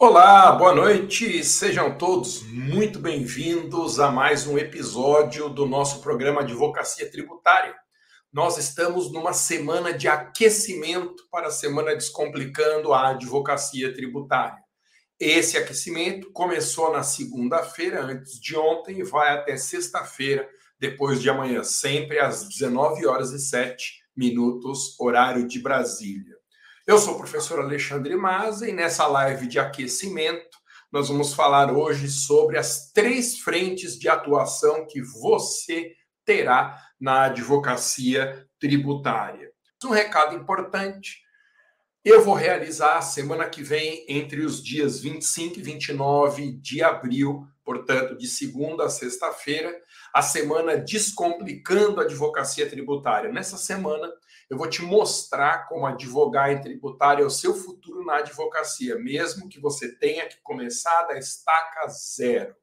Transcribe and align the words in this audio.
Olá, 0.00 0.52
boa 0.52 0.72
noite, 0.72 1.42
sejam 1.42 1.98
todos 1.98 2.44
muito 2.44 3.00
bem-vindos 3.00 3.98
a 3.98 4.12
mais 4.12 4.46
um 4.46 4.56
episódio 4.56 5.48
do 5.48 5.66
nosso 5.66 6.00
programa 6.00 6.42
Advocacia 6.42 7.10
Tributária. 7.10 7.74
Nós 8.32 8.56
estamos 8.58 9.12
numa 9.12 9.32
semana 9.32 9.92
de 9.92 10.06
aquecimento 10.06 11.28
para 11.32 11.48
a 11.48 11.50
semana 11.50 11.96
Descomplicando 11.96 12.92
a 12.92 13.08
Advocacia 13.08 13.92
Tributária. 13.92 14.62
Esse 15.18 15.58
aquecimento 15.58 16.30
começou 16.30 16.92
na 16.92 17.02
segunda-feira, 17.02 18.00
antes 18.00 18.38
de 18.38 18.56
ontem, 18.56 19.00
e 19.00 19.02
vai 19.02 19.30
até 19.30 19.56
sexta-feira, 19.56 20.48
depois 20.78 21.20
de 21.20 21.28
amanhã, 21.28 21.64
sempre 21.64 22.20
às 22.20 22.46
19 22.48 23.04
horas 23.04 23.32
e 23.32 23.40
7 23.40 23.94
minutos, 24.16 24.94
horário 25.00 25.48
de 25.48 25.58
Brasília. 25.58 26.37
Eu 26.88 26.96
sou 26.96 27.16
o 27.16 27.18
professor 27.18 27.60
Alexandre 27.60 28.16
Maza 28.16 28.66
e 28.66 28.72
nessa 28.72 29.06
live 29.06 29.46
de 29.46 29.58
aquecimento 29.58 30.56
nós 30.90 31.08
vamos 31.08 31.34
falar 31.34 31.70
hoje 31.70 32.08
sobre 32.08 32.56
as 32.56 32.90
três 32.92 33.40
frentes 33.40 33.98
de 33.98 34.08
atuação 34.08 34.86
que 34.86 35.02
você 35.02 35.92
terá 36.24 36.82
na 36.98 37.24
advocacia 37.24 38.48
tributária. 38.58 39.52
Um 39.84 39.90
recado 39.90 40.34
importante: 40.34 41.18
eu 42.02 42.24
vou 42.24 42.32
realizar 42.32 43.02
semana 43.02 43.50
que 43.50 43.62
vem, 43.62 44.06
entre 44.08 44.40
os 44.40 44.64
dias 44.64 44.98
25 44.98 45.58
e 45.58 45.62
29 45.62 46.52
de 46.52 46.82
abril, 46.82 47.46
portanto, 47.62 48.16
de 48.16 48.26
segunda 48.26 48.86
a 48.86 48.88
sexta-feira, 48.88 49.78
a 50.14 50.22
semana 50.22 50.78
Descomplicando 50.78 52.00
a 52.00 52.04
Advocacia 52.04 52.66
Tributária. 52.66 53.30
Nessa 53.30 53.58
semana, 53.58 54.10
eu 54.50 54.56
vou 54.56 54.68
te 54.68 54.82
mostrar 54.82 55.68
como 55.68 55.86
advogar 55.86 56.50
em 56.50 56.60
tributária 56.60 57.22
é 57.22 57.26
o 57.26 57.30
seu 57.30 57.54
futuro 57.54 58.04
na 58.04 58.16
advocacia, 58.16 58.98
mesmo 58.98 59.48
que 59.48 59.60
você 59.60 59.94
tenha 59.96 60.26
que 60.26 60.40
começar 60.42 61.02
da 61.02 61.18
estaca 61.18 61.86
zero. 61.88 62.56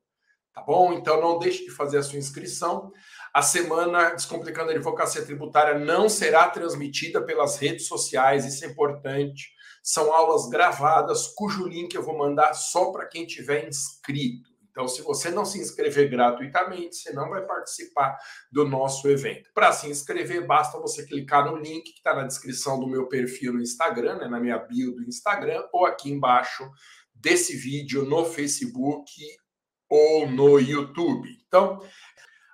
Tá 0.52 0.62
bom? 0.62 0.94
Então 0.94 1.20
não 1.20 1.38
deixe 1.38 1.66
de 1.66 1.72
fazer 1.72 1.98
a 1.98 2.04
sua 2.04 2.18
inscrição. 2.18 2.92
A 3.34 3.42
semana 3.42 4.12
Descomplicando 4.12 4.72
a 4.72 4.74
Advocacia 4.74 5.26
Tributária 5.26 5.78
não 5.78 6.08
será 6.08 6.50
transmitida 6.50 7.22
pelas 7.22 7.58
redes 7.58 7.88
sociais, 7.88 8.46
isso 8.46 8.64
é 8.64 8.70
importante. 8.70 9.54
São 9.84 10.14
aulas 10.14 10.50
gravadas, 10.50 11.28
cujo 11.28 11.68
link 11.68 11.94
eu 11.94 12.02
vou 12.02 12.18
mandar 12.18 12.54
só 12.54 12.92
para 12.92 13.06
quem 13.06 13.28
tiver 13.28 13.68
inscrito. 13.68 14.55
Então, 14.76 14.90
se 14.90 15.02
você 15.02 15.32
não 15.32 15.46
se 15.46 15.58
inscrever 15.58 16.10
gratuitamente, 16.10 16.98
você 16.98 17.14
não 17.14 17.30
vai 17.30 17.46
participar 17.46 18.18
do 18.52 18.68
nosso 18.68 19.08
evento. 19.10 19.50
Para 19.54 19.72
se 19.72 19.90
inscrever, 19.90 20.46
basta 20.46 20.78
você 20.78 21.06
clicar 21.06 21.50
no 21.50 21.56
link 21.56 21.84
que 21.94 21.98
está 21.98 22.14
na 22.14 22.24
descrição 22.24 22.78
do 22.78 22.86
meu 22.86 23.08
perfil 23.08 23.54
no 23.54 23.62
Instagram, 23.62 24.18
né, 24.18 24.28
na 24.28 24.38
minha 24.38 24.58
bio 24.58 24.94
do 24.94 25.08
Instagram, 25.08 25.66
ou 25.72 25.86
aqui 25.86 26.12
embaixo 26.12 26.70
desse 27.14 27.56
vídeo 27.56 28.04
no 28.04 28.26
Facebook 28.26 29.10
ou 29.90 30.28
no 30.28 30.60
YouTube. 30.60 31.30
Então, 31.48 31.82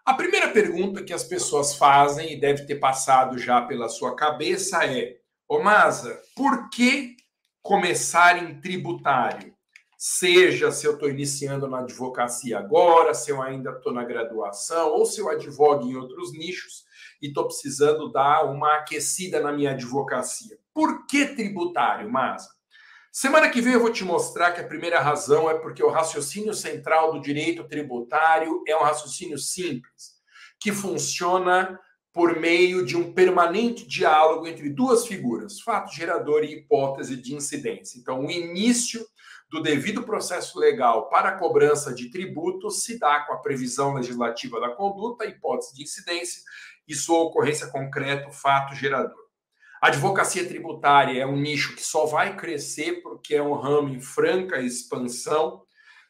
a 0.06 0.14
primeira 0.14 0.52
pergunta 0.52 1.04
que 1.04 1.14
as 1.14 1.24
pessoas 1.24 1.76
fazem 1.76 2.34
e 2.34 2.40
deve 2.40 2.68
ter 2.68 2.76
passado 2.76 3.40
já 3.40 3.64
pela 3.64 3.90
sua 3.90 4.16
cabeça 4.16 4.86
é: 4.86 5.18
Ô 5.50 5.60
Masa, 5.60 6.22
por 6.36 6.70
que 6.70 7.16
começar 7.64 8.38
em 8.38 8.62
tributário? 8.62 9.56
Seja 10.04 10.72
se 10.72 10.88
eu 10.88 10.94
estou 10.96 11.08
iniciando 11.08 11.68
na 11.68 11.82
advocacia 11.82 12.58
agora, 12.58 13.14
se 13.14 13.30
eu 13.30 13.40
ainda 13.40 13.70
estou 13.70 13.94
na 13.94 14.04
graduação, 14.04 14.94
ou 14.94 15.06
se 15.06 15.22
eu 15.22 15.30
advogo 15.30 15.86
em 15.86 15.96
outros 15.96 16.34
nichos 16.34 16.86
e 17.22 17.28
estou 17.28 17.46
precisando 17.46 18.12
dar 18.12 18.46
uma 18.46 18.78
aquecida 18.78 19.40
na 19.40 19.52
minha 19.52 19.74
advocacia. 19.74 20.58
Por 20.74 21.06
que 21.06 21.28
tributário, 21.36 22.12
Masa? 22.12 22.50
Semana 23.12 23.48
que 23.48 23.62
vem 23.62 23.74
eu 23.74 23.80
vou 23.80 23.92
te 23.92 24.04
mostrar 24.04 24.54
que 24.54 24.62
a 24.62 24.68
primeira 24.68 25.00
razão 25.00 25.48
é 25.48 25.54
porque 25.54 25.84
o 25.84 25.92
raciocínio 25.92 26.56
central 26.56 27.14
do 27.14 27.22
direito 27.22 27.68
tributário 27.68 28.64
é 28.68 28.76
um 28.76 28.82
raciocínio 28.82 29.38
simples, 29.38 30.16
que 30.60 30.72
funciona 30.72 31.80
por 32.12 32.40
meio 32.40 32.84
de 32.84 32.98
um 32.98 33.14
permanente 33.14 33.86
diálogo 33.86 34.48
entre 34.48 34.68
duas 34.68 35.06
figuras, 35.06 35.62
fato 35.62 35.94
gerador 35.94 36.44
e 36.44 36.54
hipótese 36.54 37.16
de 37.16 37.36
incidência. 37.36 38.00
Então, 38.00 38.26
o 38.26 38.32
início 38.32 39.06
do 39.52 39.62
devido 39.62 40.04
processo 40.04 40.58
legal 40.58 41.10
para 41.10 41.30
a 41.30 41.38
cobrança 41.38 41.94
de 41.94 42.10
tributos 42.10 42.84
se 42.84 42.98
dá 42.98 43.20
com 43.20 43.34
a 43.34 43.40
previsão 43.40 43.94
legislativa 43.94 44.62
da 44.62 44.70
conduta, 44.70 45.26
hipótese 45.26 45.76
de 45.76 45.84
incidência 45.84 46.42
e 46.88 46.96
sua 46.96 47.20
ocorrência 47.20 47.68
concreta, 47.68 48.32
fato 48.32 48.74
gerador. 48.74 49.20
A 49.82 49.88
advocacia 49.88 50.48
tributária 50.48 51.22
é 51.22 51.26
um 51.26 51.36
nicho 51.36 51.76
que 51.76 51.84
só 51.84 52.06
vai 52.06 52.38
crescer 52.38 53.02
porque 53.02 53.36
é 53.36 53.44
um 53.44 53.54
ramo 53.54 53.90
em 53.90 54.00
franca 54.00 54.62
expansão. 54.62 55.64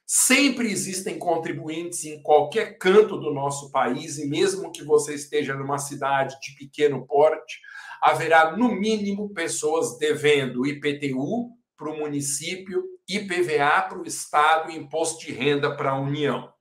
Sempre 0.06 0.69
existem 0.69 1.18
contribuintes 1.18 2.06
em 2.06 2.22
qualquer 2.22 2.78
canto 2.78 3.18
do 3.18 3.34
nosso 3.34 3.72
país, 3.72 4.19
e 4.19 4.28
mesmo 4.28 4.72
que 4.72 4.84
você 4.84 5.16
esteja 5.16 5.56
numa 5.56 5.80
cidade 5.80 6.38
de 6.41 6.53
pequeno 6.56 7.07
porte, 7.07 7.59
haverá 8.03 8.56
no 8.56 8.72
mínimo 8.72 9.34
pessoas 9.34 9.97
devendo 9.97 10.66
IPTU 10.68 11.50
para 11.78 11.90
o 11.90 11.97
município 11.97 12.84
IPVA 13.17 13.81
para 13.83 13.99
o 13.99 14.05
Estado 14.05 14.72
e 14.72 14.77
imposto 14.77 15.25
de 15.25 15.31
renda 15.31 15.75
para 15.75 15.91
a 15.91 15.99
União. 15.99 16.51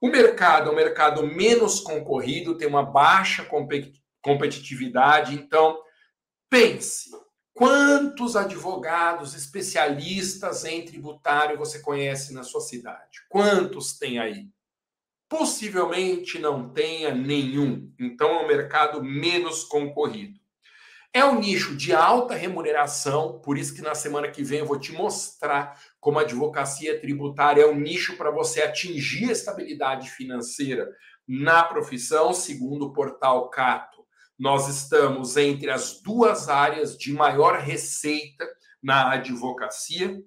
O 0.00 0.08
mercado 0.08 0.70
é 0.70 0.72
um 0.72 0.76
mercado 0.76 1.26
menos 1.26 1.80
concorrido, 1.80 2.56
tem 2.56 2.68
uma 2.68 2.84
baixa 2.84 3.46
competitividade, 4.22 5.34
então 5.34 5.78
pense 6.50 7.10
quantos 7.56 8.36
advogados 8.36 9.34
especialistas 9.34 10.66
em 10.66 10.84
tributário 10.84 11.56
você 11.56 11.80
conhece 11.80 12.34
na 12.34 12.42
sua 12.42 12.60
cidade? 12.60 13.20
Quantos 13.30 13.98
tem 13.98 14.18
aí? 14.18 14.46
Possivelmente 15.28 16.38
não 16.38 16.68
tenha 16.68 17.14
nenhum, 17.14 17.90
então 17.98 18.28
é 18.30 18.44
um 18.44 18.46
mercado 18.46 19.02
menos 19.02 19.64
concorrido. 19.64 20.38
É 21.16 21.24
um 21.24 21.40
nicho 21.40 21.74
de 21.74 21.94
alta 21.94 22.34
remuneração, 22.34 23.40
por 23.40 23.56
isso 23.56 23.74
que 23.74 23.80
na 23.80 23.94
semana 23.94 24.30
que 24.30 24.42
vem 24.42 24.58
eu 24.58 24.66
vou 24.66 24.78
te 24.78 24.92
mostrar 24.92 25.80
como 25.98 26.18
a 26.18 26.22
advocacia 26.22 27.00
tributária 27.00 27.62
é 27.62 27.66
um 27.66 27.80
nicho 27.80 28.18
para 28.18 28.30
você 28.30 28.60
atingir 28.60 29.30
a 29.30 29.32
estabilidade 29.32 30.10
financeira 30.10 30.86
na 31.26 31.64
profissão, 31.64 32.34
segundo 32.34 32.88
o 32.88 32.92
portal 32.92 33.48
Cato. 33.48 34.04
Nós 34.38 34.68
estamos 34.68 35.38
entre 35.38 35.70
as 35.70 36.02
duas 36.02 36.50
áreas 36.50 36.98
de 36.98 37.14
maior 37.14 37.60
receita 37.60 38.46
na 38.82 39.12
advocacia. 39.12 40.22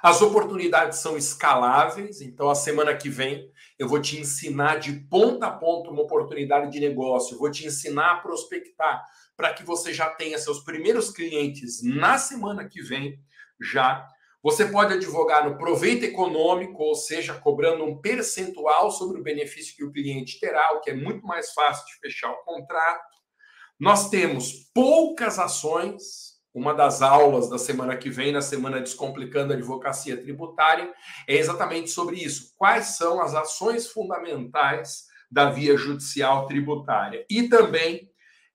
As 0.00 0.22
oportunidades 0.22 1.00
são 1.00 1.16
escaláveis, 1.16 2.20
então 2.20 2.48
a 2.48 2.54
semana 2.54 2.96
que 2.96 3.08
vem 3.08 3.50
eu 3.76 3.88
vou 3.88 4.00
te 4.00 4.20
ensinar 4.20 4.76
de 4.76 4.92
ponta 4.92 5.48
a 5.48 5.50
ponta 5.50 5.90
uma 5.90 6.02
oportunidade 6.02 6.70
de 6.70 6.78
negócio, 6.78 7.36
vou 7.36 7.50
te 7.50 7.66
ensinar 7.66 8.12
a 8.12 8.20
prospectar 8.20 9.04
para 9.38 9.54
que 9.54 9.62
você 9.62 9.94
já 9.94 10.10
tenha 10.10 10.36
seus 10.36 10.64
primeiros 10.64 11.12
clientes 11.12 11.80
na 11.80 12.18
semana 12.18 12.68
que 12.68 12.82
vem 12.82 13.22
já. 13.60 14.04
Você 14.42 14.66
pode 14.66 14.94
advogar 14.94 15.48
no 15.48 15.56
proveito 15.56 16.04
econômico, 16.04 16.82
ou 16.82 16.96
seja, 16.96 17.34
cobrando 17.34 17.84
um 17.84 18.00
percentual 18.00 18.90
sobre 18.90 19.20
o 19.20 19.22
benefício 19.22 19.76
que 19.76 19.84
o 19.84 19.92
cliente 19.92 20.40
terá, 20.40 20.72
o 20.72 20.80
que 20.80 20.90
é 20.90 20.94
muito 20.94 21.24
mais 21.24 21.52
fácil 21.52 21.86
de 21.86 22.00
fechar 22.00 22.32
o 22.32 22.44
contrato. 22.44 23.16
Nós 23.78 24.10
temos 24.10 24.68
poucas 24.74 25.38
ações. 25.38 26.36
Uma 26.52 26.74
das 26.74 27.02
aulas 27.02 27.48
da 27.48 27.58
semana 27.58 27.96
que 27.96 28.10
vem, 28.10 28.32
na 28.32 28.40
semana 28.40 28.80
Descomplicando 28.80 29.52
a 29.52 29.56
Advocacia 29.56 30.16
Tributária, 30.16 30.92
é 31.28 31.36
exatamente 31.36 31.90
sobre 31.90 32.16
isso. 32.16 32.54
Quais 32.56 32.96
são 32.96 33.20
as 33.20 33.34
ações 33.34 33.86
fundamentais 33.86 35.04
da 35.30 35.50
via 35.50 35.76
judicial 35.76 36.46
tributária? 36.46 37.24
E 37.30 37.48
também 37.48 38.10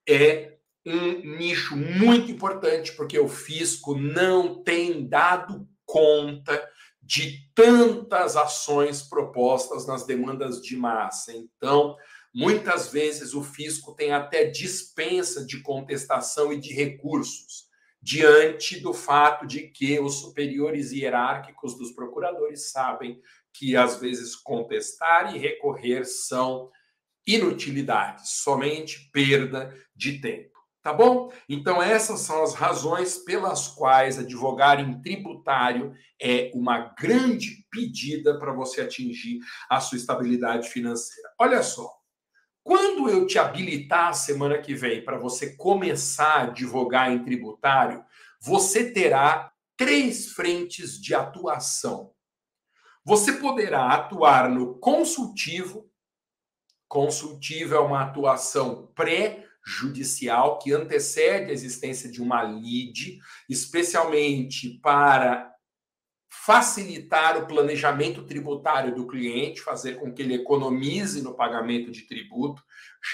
é 0.10 0.53
um 0.86 1.38
nicho 1.38 1.76
muito 1.76 2.32
importante, 2.32 2.94
porque 2.94 3.18
o 3.18 3.28
fisco 3.28 3.96
não 3.96 4.64
tem 4.64 5.08
dado 5.08 5.68
conta 5.86 6.68
de 7.02 7.50
tantas 7.54 8.36
ações 8.36 9.02
propostas 9.02 9.86
nas 9.86 10.06
demandas 10.06 10.62
de 10.62 10.76
massa. 10.76 11.34
Então, 11.34 11.96
muitas 12.34 12.92
vezes 12.92 13.34
o 13.34 13.44
fisco 13.44 13.94
tem 13.94 14.12
até 14.12 14.46
dispensa 14.46 15.46
de 15.46 15.62
contestação 15.62 16.52
e 16.52 16.60
de 16.60 16.74
recursos, 16.74 17.66
diante 18.02 18.80
do 18.80 18.94
fato 18.94 19.46
de 19.46 19.68
que 19.68 20.00
os 20.00 20.20
superiores 20.20 20.92
hierárquicos 20.92 21.78
dos 21.78 21.92
procuradores 21.92 22.72
sabem 22.72 23.22
que, 23.54 23.76
às 23.76 23.98
vezes, 23.98 24.36
contestar 24.36 25.36
e 25.36 25.40
recorrer 25.40 26.06
são 26.06 26.70
inutilidades, 27.26 28.32
somente 28.42 29.10
perda 29.12 29.74
de 29.96 30.20
tempo. 30.20 30.53
Tá 30.84 30.92
bom? 30.92 31.32
Então, 31.48 31.82
essas 31.82 32.20
são 32.20 32.44
as 32.44 32.54
razões 32.54 33.18
pelas 33.18 33.70
quais 33.70 34.20
advogar 34.20 34.82
em 34.82 35.02
tributário 35.02 35.96
é 36.22 36.52
uma 36.54 36.94
grande 37.00 37.66
pedida 37.72 38.38
para 38.38 38.52
você 38.52 38.82
atingir 38.82 39.40
a 39.70 39.80
sua 39.80 39.98
estabilidade 39.98 40.68
financeira. 40.68 41.32
Olha 41.40 41.64
só, 41.64 41.90
quando 42.62 43.10
eu 43.10 43.26
te 43.26 43.40
habilitar 43.40 44.10
a 44.10 44.14
semana 44.14 44.58
que 44.58 44.76
vem 44.76 45.02
para 45.04 45.18
você 45.18 45.56
começar 45.56 46.34
a 46.34 46.44
advogar 46.44 47.10
em 47.10 47.24
tributário, 47.24 48.04
você 48.42 48.92
terá 48.92 49.54
três 49.78 50.34
frentes 50.34 51.02
de 51.02 51.16
atuação. 51.16 52.12
Você 53.06 53.32
poderá 53.34 53.88
atuar 53.88 54.50
no 54.50 54.78
consultivo. 54.80 55.90
Consultivo 56.90 57.74
é 57.74 57.80
uma 57.80 58.02
atuação 58.04 58.92
pré-judicial 59.64 60.60
que 60.60 60.74
antecede 60.74 61.50
a 61.50 61.54
existência 61.54 62.12
de 62.12 62.22
uma 62.22 62.44
lide, 62.44 63.20
especialmente 63.50 64.80
para 64.82 65.52
facilitar 66.46 67.38
o 67.38 67.48
planejamento 67.48 68.26
tributário 68.26 68.94
do 68.94 69.08
cliente, 69.08 69.62
fazer 69.62 70.00
com 70.00 70.14
que 70.14 70.22
ele 70.22 70.36
economize 70.36 71.22
no 71.22 71.36
pagamento 71.36 71.90
de 71.90 72.02
tributo. 72.02 72.62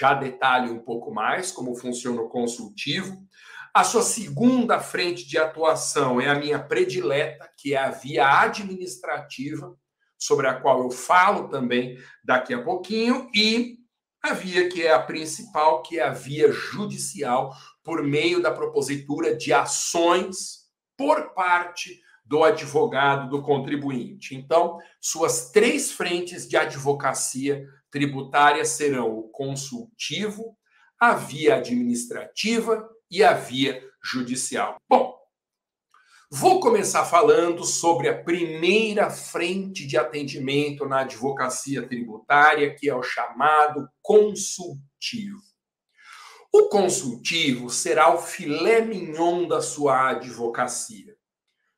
Já 0.00 0.14
detalhe 0.14 0.70
um 0.70 0.80
pouco 0.80 1.12
mais 1.12 1.52
como 1.52 1.76
funciona 1.76 2.20
o 2.20 2.28
consultivo. 2.28 3.24
A 3.72 3.84
sua 3.84 4.02
segunda 4.02 4.80
frente 4.80 5.28
de 5.28 5.38
atuação 5.38 6.20
é 6.20 6.28
a 6.28 6.34
minha 6.34 6.58
predileta, 6.58 7.48
que 7.56 7.74
é 7.74 7.78
a 7.78 7.90
via 7.90 8.40
administrativa, 8.40 9.76
sobre 10.18 10.48
a 10.48 10.54
qual 10.54 10.82
eu 10.82 10.90
falo 10.90 11.48
também 11.48 11.96
daqui 12.24 12.52
a 12.52 12.62
pouquinho, 12.62 13.30
e 13.32 13.79
a 14.22 14.34
via 14.34 14.68
que 14.68 14.82
é 14.82 14.92
a 14.92 15.02
principal, 15.02 15.82
que 15.82 15.98
é 15.98 16.02
a 16.02 16.10
via 16.10 16.52
judicial, 16.52 17.56
por 17.82 18.02
meio 18.02 18.42
da 18.42 18.52
propositura 18.52 19.34
de 19.34 19.52
ações 19.52 20.68
por 20.96 21.32
parte 21.32 22.00
do 22.24 22.44
advogado 22.44 23.28
do 23.28 23.42
contribuinte. 23.42 24.36
Então, 24.36 24.78
suas 25.00 25.50
três 25.50 25.90
frentes 25.90 26.46
de 26.48 26.56
advocacia 26.56 27.66
tributária 27.90 28.64
serão 28.64 29.18
o 29.18 29.28
consultivo, 29.30 30.56
a 30.98 31.14
via 31.14 31.56
administrativa 31.56 32.88
e 33.10 33.24
a 33.24 33.32
via 33.32 33.82
judicial. 34.02 34.76
Bom, 34.88 35.19
vou 36.30 36.60
começar 36.60 37.04
falando 37.04 37.64
sobre 37.64 38.08
a 38.08 38.22
primeira 38.22 39.10
frente 39.10 39.84
de 39.84 39.96
atendimento 39.96 40.86
na 40.86 41.00
advocacia 41.00 41.86
tributária, 41.86 42.74
que 42.74 42.88
é 42.88 42.94
o 42.94 43.02
chamado 43.02 43.88
consultivo. 44.00 45.40
O 46.52 46.68
consultivo 46.68 47.68
será 47.68 48.14
o 48.14 48.18
filé 48.18 48.80
mignon 48.80 49.48
da 49.48 49.60
sua 49.60 50.10
advocacia. 50.10 51.16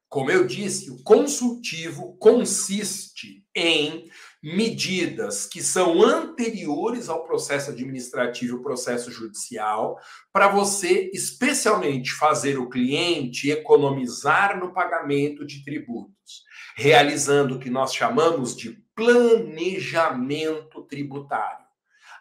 Como 0.09 0.31
eu 0.31 0.47
disse, 0.47 0.91
o 0.91 1.03
consultivo 1.03 2.17
consiste 2.19 3.47
em 3.55 4.11
medidas 4.43 5.47
que 5.47 5.63
são 5.63 6.03
anteriores 6.03 7.09
ao 7.09 7.23
processo 7.25 7.71
administrativo 7.71 8.61
processo 8.61 9.11
judicial, 9.11 10.01
para 10.33 10.49
você, 10.49 11.11
especialmente, 11.15 12.13
fazer 12.13 12.59
o 12.59 12.69
cliente 12.69 13.51
economizar 13.51 14.59
no 14.59 14.73
pagamento 14.73 15.47
de 15.47 15.63
tributos, 15.63 16.43
realizando 16.75 17.55
o 17.55 17.59
que 17.61 17.71
nós 17.71 17.95
chamamos 17.95 18.57
de 18.57 18.83
planejamento 18.97 20.83
tributário. 20.83 21.65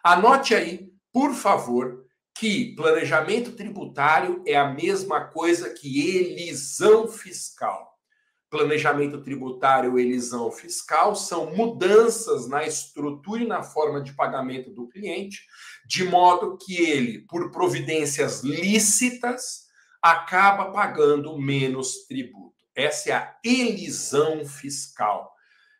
Anote 0.04 0.54
aí, 0.54 0.92
por 1.12 1.34
favor, 1.34 2.04
que 2.34 2.74
planejamento 2.76 3.52
tributário 3.52 4.42
é 4.46 4.56
a 4.56 4.72
mesma 4.72 5.24
coisa 5.24 5.70
que 5.70 6.16
elisão 6.16 7.08
fiscal 7.08 7.91
planejamento 8.52 9.22
tributário 9.22 9.98
e 9.98 10.02
elisão 10.02 10.52
fiscal 10.52 11.16
são 11.16 11.56
mudanças 11.56 12.46
na 12.46 12.66
estrutura 12.66 13.42
e 13.42 13.46
na 13.46 13.62
forma 13.62 14.02
de 14.02 14.12
pagamento 14.12 14.70
do 14.70 14.86
cliente, 14.86 15.46
de 15.86 16.04
modo 16.04 16.58
que 16.58 16.76
ele, 16.76 17.20
por 17.20 17.50
providências 17.50 18.42
lícitas, 18.42 19.68
acaba 20.02 20.70
pagando 20.70 21.38
menos 21.38 22.06
tributo. 22.06 22.52
Essa 22.74 23.08
é 23.08 23.12
a 23.14 23.34
elisão 23.42 24.44
fiscal. 24.44 25.32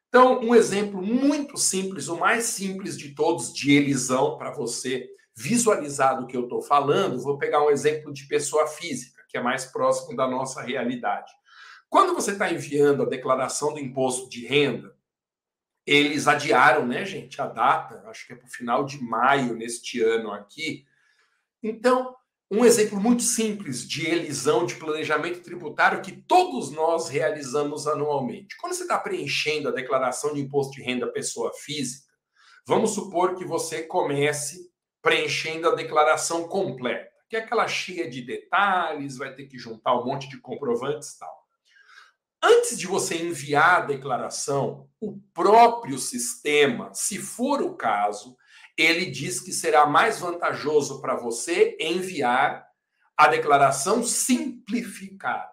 Então, 0.09 0.41
um 0.41 0.55
exemplo 0.55 1.03
muito 1.03 1.59
simples, 1.59 2.09
o 2.09 2.17
mais 2.17 2.45
simples 2.45 2.97
de 2.97 3.15
todos 3.15 3.53
de 3.53 3.71
elisão, 3.73 4.39
para 4.39 4.51
você 4.51 5.11
visualizar 5.37 6.19
do 6.19 6.27
que 6.27 6.37
eu 6.39 6.45
estou 6.45 6.63
falando, 6.63 7.21
vou 7.21 7.37
pegar 7.37 7.63
um 7.63 7.71
exemplo 7.71 8.11
de 8.15 8.27
pessoa 8.27 8.67
física, 8.67 9.23
que 9.29 9.37
é 9.37 9.43
mais 9.43 9.67
próximo 9.67 10.17
da 10.17 10.27
nossa 10.27 10.63
realidade. 10.63 11.31
Quando 11.93 12.15
você 12.15 12.31
está 12.31 12.51
enviando 12.51 13.03
a 13.03 13.07
declaração 13.07 13.75
do 13.75 13.79
imposto 13.79 14.27
de 14.31 14.47
renda, 14.47 14.97
eles 15.85 16.27
adiaram, 16.27 16.87
né, 16.87 17.05
gente, 17.05 17.39
a 17.39 17.47
data, 17.47 18.03
acho 18.07 18.27
que 18.27 18.33
é 18.33 18.37
para 18.37 18.47
o 18.47 18.51
final 18.51 18.83
de 18.83 18.99
maio 18.99 19.55
neste 19.55 20.03
ano 20.03 20.33
aqui. 20.33 20.87
Então, 21.63 22.17
um 22.51 22.65
exemplo 22.65 22.99
muito 22.99 23.23
simples 23.23 23.87
de 23.87 24.07
elisão 24.07 24.65
de 24.65 24.77
planejamento 24.77 25.43
tributário 25.43 26.01
que 26.01 26.13
todos 26.13 26.71
nós 26.71 27.11
realizamos 27.11 27.87
anualmente. 27.87 28.57
Quando 28.57 28.73
você 28.73 28.85
está 28.85 28.99
preenchendo 28.99 29.69
a 29.69 29.73
declaração 29.73 30.33
de 30.33 30.41
imposto 30.41 30.73
de 30.73 30.83
renda 30.83 31.13
pessoa 31.13 31.53
física, 31.53 32.11
vamos 32.67 32.93
supor 32.93 33.35
que 33.35 33.45
você 33.45 33.83
comece 33.83 34.73
preenchendo 35.03 35.69
a 35.69 35.75
declaração 35.75 36.49
completa, 36.49 37.13
que 37.29 37.37
é 37.37 37.41
aquela 37.41 37.69
cheia 37.69 38.09
de 38.09 38.23
detalhes, 38.23 39.19
vai 39.19 39.35
ter 39.35 39.45
que 39.45 39.59
juntar 39.59 39.95
um 40.01 40.07
monte 40.07 40.27
de 40.27 40.41
comprovantes 40.41 41.11
e 41.11 41.19
tal. 41.19 41.42
Antes 42.43 42.77
de 42.77 42.87
você 42.87 43.17
enviar 43.23 43.83
a 43.83 43.87
declaração, 43.87 44.89
o 45.01 45.21
próprio 45.33 45.97
sistema, 45.97 46.93
se 46.93 47.19
for 47.19 47.63
o 47.63 47.77
caso, 47.77 48.37
ele 48.77 49.07
diz 49.07 49.39
que 49.39 49.53
será 49.53 49.87
mais 49.87 50.19
vantajoso 50.19 51.01
para 51.01 51.15
você 51.15 51.77
enviar 51.79 52.67
a 53.17 53.29
declaração 53.29 54.03
simplificada. 54.03 55.53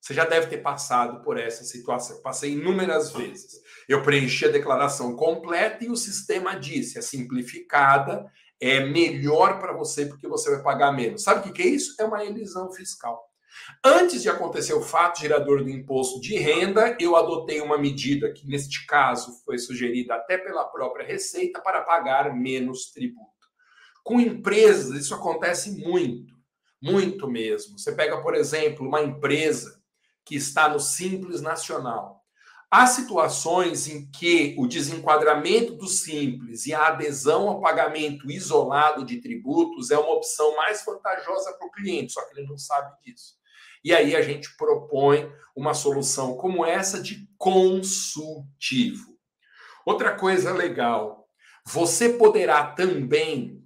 Você 0.00 0.14
já 0.14 0.24
deve 0.24 0.48
ter 0.48 0.58
passado 0.58 1.22
por 1.22 1.38
essa 1.38 1.64
situação. 1.64 2.20
passei 2.22 2.52
inúmeras 2.52 3.12
vezes. 3.12 3.60
Eu 3.88 4.02
preenchi 4.02 4.44
a 4.44 4.50
declaração 4.50 5.16
completa 5.16 5.84
e 5.84 5.90
o 5.90 5.96
sistema 5.96 6.58
disse: 6.58 6.98
a 6.98 7.02
simplificada 7.02 8.30
é 8.60 8.80
melhor 8.80 9.58
para 9.58 9.72
você 9.72 10.06
porque 10.06 10.28
você 10.28 10.50
vai 10.50 10.62
pagar 10.62 10.92
menos. 10.92 11.22
Sabe 11.22 11.48
o 11.48 11.52
que 11.52 11.62
é 11.62 11.66
isso? 11.66 11.94
É 12.00 12.04
uma 12.04 12.24
elisão 12.24 12.72
fiscal. 12.72 13.27
Antes 13.84 14.22
de 14.22 14.28
acontecer 14.28 14.74
o 14.74 14.82
fato 14.82 15.20
gerador 15.20 15.62
do 15.62 15.70
imposto 15.70 16.20
de 16.20 16.36
renda, 16.36 16.96
eu 17.00 17.16
adotei 17.16 17.60
uma 17.60 17.78
medida 17.78 18.32
que, 18.32 18.46
neste 18.46 18.86
caso, 18.86 19.32
foi 19.44 19.58
sugerida 19.58 20.14
até 20.14 20.36
pela 20.36 20.64
própria 20.64 21.06
Receita 21.06 21.60
para 21.60 21.82
pagar 21.82 22.34
menos 22.34 22.90
tributo. 22.90 23.28
Com 24.02 24.20
empresas, 24.20 24.98
isso 24.98 25.14
acontece 25.14 25.82
muito, 25.82 26.34
muito 26.82 27.28
mesmo. 27.28 27.78
Você 27.78 27.92
pega, 27.92 28.20
por 28.22 28.34
exemplo, 28.34 28.86
uma 28.86 29.02
empresa 29.02 29.80
que 30.24 30.34
está 30.34 30.68
no 30.68 30.80
Simples 30.80 31.40
Nacional. 31.40 32.18
Há 32.70 32.86
situações 32.86 33.88
em 33.88 34.10
que 34.10 34.54
o 34.58 34.66
desenquadramento 34.66 35.74
do 35.74 35.86
simples 35.86 36.66
e 36.66 36.74
a 36.74 36.88
adesão 36.88 37.48
ao 37.48 37.62
pagamento 37.62 38.30
isolado 38.30 39.06
de 39.06 39.22
tributos 39.22 39.90
é 39.90 39.98
uma 39.98 40.12
opção 40.12 40.54
mais 40.54 40.84
vantajosa 40.84 41.54
para 41.54 41.66
o 41.66 41.70
cliente, 41.70 42.12
só 42.12 42.22
que 42.26 42.38
ele 42.38 42.46
não 42.46 42.58
sabe 42.58 42.94
disso. 43.02 43.37
E 43.84 43.94
aí 43.94 44.14
a 44.14 44.22
gente 44.22 44.56
propõe 44.56 45.30
uma 45.56 45.74
solução 45.74 46.36
como 46.36 46.64
essa 46.64 47.02
de 47.02 47.28
consultivo. 47.36 49.16
Outra 49.84 50.14
coisa 50.14 50.52
legal, 50.52 51.28
você 51.66 52.10
poderá 52.10 52.64
também 52.66 53.64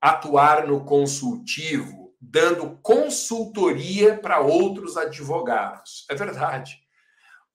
atuar 0.00 0.66
no 0.66 0.84
consultivo 0.84 2.04
dando 2.30 2.78
consultoria 2.82 4.16
para 4.16 4.40
outros 4.40 4.96
advogados. 4.96 6.06
É 6.08 6.14
verdade. 6.14 6.78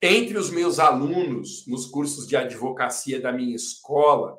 Entre 0.02 0.38
os 0.38 0.50
meus 0.50 0.78
alunos 0.78 1.66
nos 1.66 1.86
cursos 1.86 2.26
de 2.26 2.36
advocacia 2.36 3.20
da 3.20 3.32
minha 3.32 3.54
escola, 3.54 4.38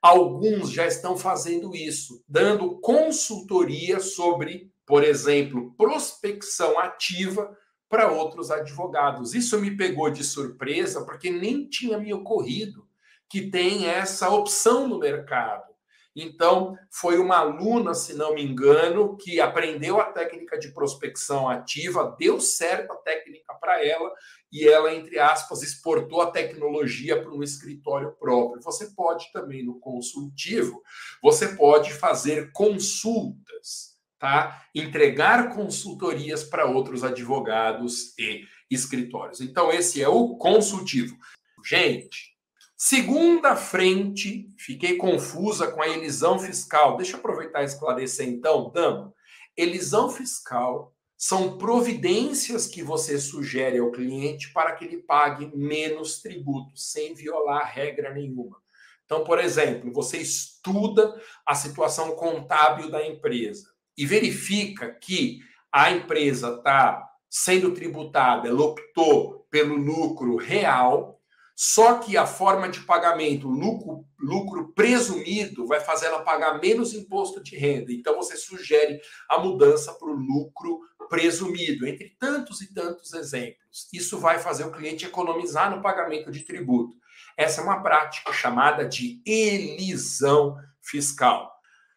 alguns 0.00 0.70
já 0.70 0.86
estão 0.86 1.16
fazendo 1.16 1.74
isso, 1.76 2.24
dando 2.26 2.80
consultoria 2.80 4.00
sobre 4.00 4.71
por 4.86 5.04
exemplo, 5.04 5.74
prospecção 5.76 6.78
ativa 6.78 7.56
para 7.88 8.10
outros 8.10 8.50
advogados. 8.50 9.34
Isso 9.34 9.60
me 9.60 9.76
pegou 9.76 10.10
de 10.10 10.24
surpresa, 10.24 11.04
porque 11.04 11.30
nem 11.30 11.68
tinha 11.68 11.98
me 11.98 12.12
ocorrido 12.14 12.88
que 13.28 13.50
tem 13.50 13.86
essa 13.86 14.30
opção 14.30 14.88
no 14.88 14.98
mercado. 14.98 15.72
Então, 16.14 16.76
foi 16.90 17.18
uma 17.18 17.38
aluna, 17.38 17.94
se 17.94 18.14
não 18.14 18.34
me 18.34 18.42
engano, 18.44 19.16
que 19.16 19.40
aprendeu 19.40 19.98
a 19.98 20.04
técnica 20.04 20.58
de 20.58 20.68
prospecção 20.68 21.48
ativa, 21.48 22.14
deu 22.18 22.38
certo 22.38 22.92
a 22.92 22.96
técnica 22.96 23.54
para 23.54 23.82
ela 23.82 24.12
e 24.52 24.68
ela, 24.68 24.94
entre 24.94 25.18
aspas, 25.18 25.62
exportou 25.62 26.20
a 26.20 26.30
tecnologia 26.30 27.22
para 27.22 27.32
um 27.32 27.42
escritório 27.42 28.12
próprio. 28.12 28.62
Você 28.62 28.90
pode 28.90 29.32
também, 29.32 29.64
no 29.64 29.80
consultivo, 29.80 30.82
você 31.22 31.56
pode 31.56 31.94
fazer 31.94 32.52
consultas 32.52 33.91
tá? 34.22 34.64
Entregar 34.72 35.52
consultorias 35.52 36.44
para 36.44 36.64
outros 36.64 37.02
advogados 37.02 38.16
e 38.16 38.46
escritórios. 38.70 39.40
Então, 39.40 39.72
esse 39.72 40.00
é 40.00 40.08
o 40.08 40.36
consultivo. 40.36 41.16
Gente, 41.64 42.32
segunda 42.76 43.56
frente, 43.56 44.48
fiquei 44.56 44.96
confusa 44.96 45.72
com 45.72 45.82
a 45.82 45.88
elisão 45.88 46.38
fiscal. 46.38 46.96
Deixa 46.96 47.14
eu 47.14 47.18
aproveitar 47.18 47.62
e 47.62 47.64
esclarecer 47.64 48.28
então, 48.28 48.70
Dama. 48.70 49.12
Elisão 49.56 50.08
fiscal 50.08 50.94
são 51.18 51.58
providências 51.58 52.68
que 52.68 52.80
você 52.80 53.18
sugere 53.18 53.80
ao 53.80 53.90
cliente 53.90 54.52
para 54.52 54.70
que 54.70 54.84
ele 54.84 54.98
pague 54.98 55.50
menos 55.52 56.22
tributos, 56.22 56.92
sem 56.92 57.12
violar 57.12 57.72
regra 57.74 58.14
nenhuma. 58.14 58.62
Então, 59.04 59.24
por 59.24 59.40
exemplo, 59.40 59.92
você 59.92 60.18
estuda 60.18 61.20
a 61.44 61.56
situação 61.56 62.14
contábil 62.14 62.88
da 62.88 63.04
empresa 63.04 63.71
e 63.96 64.06
verifica 64.06 64.90
que 64.90 65.40
a 65.70 65.90
empresa 65.90 66.56
está 66.56 67.02
sendo 67.28 67.72
tributada, 67.72 68.48
ela 68.48 68.62
optou 68.62 69.46
pelo 69.50 69.74
lucro 69.74 70.36
real, 70.36 71.18
só 71.54 71.98
que 71.98 72.16
a 72.16 72.26
forma 72.26 72.68
de 72.68 72.80
pagamento, 72.80 73.48
lucro, 73.48 74.04
lucro 74.18 74.72
presumido, 74.74 75.66
vai 75.66 75.80
fazer 75.80 76.06
ela 76.06 76.22
pagar 76.22 76.60
menos 76.60 76.94
imposto 76.94 77.42
de 77.42 77.56
renda. 77.56 77.92
Então, 77.92 78.16
você 78.16 78.36
sugere 78.36 79.00
a 79.28 79.38
mudança 79.38 79.92
para 79.92 80.08
o 80.08 80.14
lucro 80.14 80.80
presumido, 81.08 81.86
entre 81.86 82.16
tantos 82.18 82.62
e 82.62 82.72
tantos 82.72 83.12
exemplos. 83.12 83.88
Isso 83.92 84.18
vai 84.18 84.38
fazer 84.38 84.64
o 84.64 84.72
cliente 84.72 85.04
economizar 85.04 85.70
no 85.70 85.82
pagamento 85.82 86.30
de 86.30 86.40
tributo. 86.40 86.96
Essa 87.36 87.60
é 87.60 87.64
uma 87.64 87.82
prática 87.82 88.32
chamada 88.32 88.84
de 88.86 89.22
elisão 89.26 90.56
fiscal. 90.80 91.52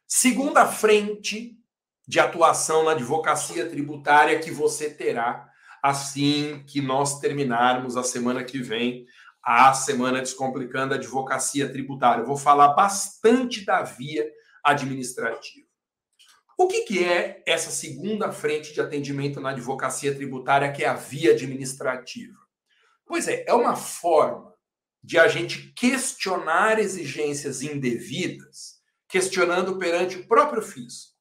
Segunda 0.07 0.65
frente 0.65 1.57
de 2.07 2.19
atuação 2.19 2.83
na 2.83 2.91
advocacia 2.91 3.69
tributária 3.69 4.39
que 4.39 4.51
você 4.51 4.89
terá 4.89 5.49
assim 5.81 6.63
que 6.67 6.81
nós 6.81 7.19
terminarmos 7.19 7.95
a 7.95 8.03
semana 8.03 8.43
que 8.43 8.59
vem 8.59 9.05
a 9.43 9.71
semana 9.73 10.19
descomplicando 10.19 10.95
a 10.95 10.97
advocacia 10.97 11.71
tributária. 11.71 12.21
Eu 12.21 12.25
vou 12.25 12.37
falar 12.37 12.69
bastante 12.69 13.63
da 13.63 13.83
via 13.83 14.27
administrativa. 14.63 15.67
O 16.57 16.67
que, 16.67 16.81
que 16.81 17.03
é 17.03 17.43
essa 17.45 17.69
segunda 17.69 18.31
frente 18.31 18.73
de 18.73 18.81
atendimento 18.81 19.39
na 19.39 19.51
advocacia 19.51 20.15
tributária, 20.15 20.71
que 20.71 20.83
é 20.83 20.87
a 20.87 20.95
via 20.95 21.33
administrativa? 21.33 22.39
Pois 23.05 23.27
é, 23.27 23.43
é 23.45 23.53
uma 23.53 23.75
forma 23.75 24.55
de 25.03 25.19
a 25.19 25.27
gente 25.27 25.73
questionar 25.73 26.79
exigências 26.79 27.61
indevidas, 27.61 28.79
questionando 29.07 29.77
perante 29.77 30.17
o 30.17 30.27
próprio 30.27 30.63
fisco. 30.63 31.14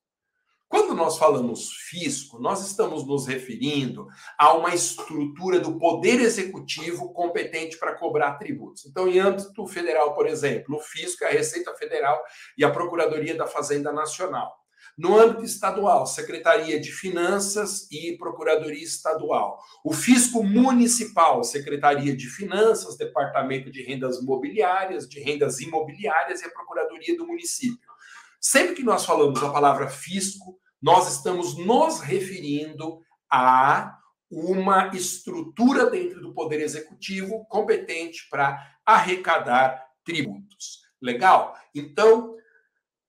Quando 0.74 0.92
nós 0.92 1.16
falamos 1.16 1.70
fisco, 1.88 2.36
nós 2.40 2.66
estamos 2.66 3.06
nos 3.06 3.28
referindo 3.28 4.08
a 4.36 4.54
uma 4.54 4.74
estrutura 4.74 5.60
do 5.60 5.78
poder 5.78 6.18
executivo 6.20 7.12
competente 7.12 7.78
para 7.78 7.94
cobrar 7.94 8.34
tributos. 8.38 8.84
Então, 8.84 9.06
em 9.06 9.20
âmbito 9.20 9.64
federal, 9.68 10.16
por 10.16 10.26
exemplo, 10.26 10.76
o 10.76 10.80
fisco 10.80 11.22
é 11.22 11.28
a 11.28 11.30
Receita 11.30 11.72
Federal 11.76 12.20
e 12.58 12.64
a 12.64 12.72
Procuradoria 12.72 13.36
da 13.36 13.46
Fazenda 13.46 13.92
Nacional. 13.92 14.52
No 14.98 15.16
âmbito 15.16 15.44
estadual, 15.44 16.08
Secretaria 16.08 16.80
de 16.80 16.90
Finanças 16.90 17.88
e 17.88 18.16
Procuradoria 18.18 18.82
Estadual. 18.82 19.60
O 19.84 19.92
Fisco 19.92 20.42
Municipal, 20.42 21.44
Secretaria 21.44 22.16
de 22.16 22.26
Finanças, 22.26 22.96
Departamento 22.96 23.70
de 23.70 23.80
Rendas 23.84 24.20
Mobiliárias, 24.20 25.08
de 25.08 25.20
Rendas 25.20 25.60
Imobiliárias 25.60 26.42
e 26.42 26.46
a 26.46 26.50
Procuradoria 26.50 27.16
do 27.16 27.28
Município. 27.28 27.94
Sempre 28.40 28.74
que 28.74 28.82
nós 28.82 29.06
falamos 29.06 29.40
a 29.40 29.50
palavra 29.50 29.88
fisco, 29.88 30.58
nós 30.84 31.10
estamos 31.10 31.56
nos 31.56 32.00
referindo 32.00 33.00
a 33.32 33.98
uma 34.30 34.88
estrutura 34.88 35.88
dentro 35.88 36.20
do 36.20 36.34
Poder 36.34 36.60
Executivo 36.60 37.46
competente 37.46 38.28
para 38.28 38.76
arrecadar 38.84 39.82
tributos. 40.04 40.82
Legal? 41.00 41.58
Então, 41.74 42.36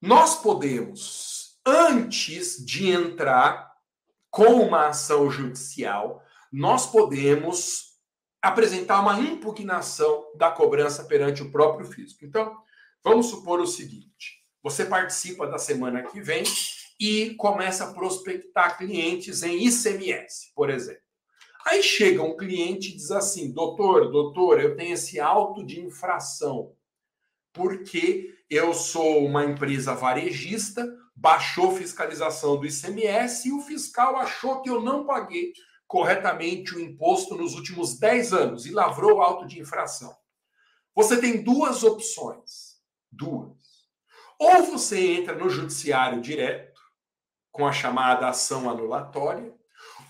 nós 0.01 0.41
podemos, 0.41 1.59
antes 1.65 2.65
de 2.65 2.89
entrar 2.89 3.69
com 4.31 4.53
uma 4.61 4.87
ação 4.87 5.29
judicial, 5.29 6.23
nós 6.49 6.89
podemos 6.89 7.97
apresentar 8.41 9.01
uma 9.01 9.19
impugnação 9.19 10.31
da 10.37 10.49
cobrança 10.49 11.03
perante 11.03 11.43
o 11.43 11.51
próprio 11.51 11.85
fisco. 11.85 12.23
Então, 12.23 12.55
vamos 13.03 13.25
supor 13.25 13.59
o 13.59 13.67
seguinte: 13.67 14.41
você 14.63 14.85
participa 14.85 15.45
da 15.45 15.57
semana 15.57 16.03
que 16.03 16.21
vem 16.21 16.45
e 16.99 17.35
começa 17.35 17.85
a 17.85 17.93
prospectar 17.93 18.77
clientes 18.77 19.43
em 19.43 19.65
ICMS, 19.65 20.51
por 20.55 20.69
exemplo. 20.69 21.01
Aí 21.65 21.81
chega 21.81 22.21
um 22.21 22.37
cliente 22.37 22.89
e 22.89 22.95
diz 22.95 23.11
assim: 23.11 23.51
doutor, 23.51 24.11
doutor, 24.11 24.61
eu 24.61 24.75
tenho 24.75 24.93
esse 24.93 25.19
auto 25.19 25.65
de 25.65 25.81
infração, 25.81 26.73
porque 27.51 28.35
eu 28.49 28.73
sou 28.73 29.25
uma 29.25 29.43
empresa 29.43 29.95
varejista, 29.95 30.87
baixou 31.15 31.75
fiscalização 31.75 32.57
do 32.57 32.65
ICMS 32.65 33.47
e 33.47 33.51
o 33.51 33.61
fiscal 33.61 34.15
achou 34.17 34.61
que 34.61 34.69
eu 34.69 34.81
não 34.81 35.05
paguei 35.05 35.53
corretamente 35.87 36.75
o 36.75 36.79
imposto 36.79 37.35
nos 37.35 37.55
últimos 37.55 37.97
10 37.97 38.33
anos 38.33 38.65
e 38.65 38.71
lavrou 38.71 39.17
o 39.17 39.21
auto 39.21 39.47
de 39.47 39.59
infração. 39.59 40.15
Você 40.93 41.19
tem 41.19 41.43
duas 41.43 41.83
opções. 41.83 42.75
Duas. 43.11 43.57
Ou 44.39 44.63
você 44.63 45.13
entra 45.13 45.35
no 45.35 45.49
judiciário 45.49 46.21
direto, 46.21 46.74
com 47.55 47.65
a 47.65 47.71
chamada 47.71 48.27
ação 48.27 48.69
anulatória, 48.69 49.55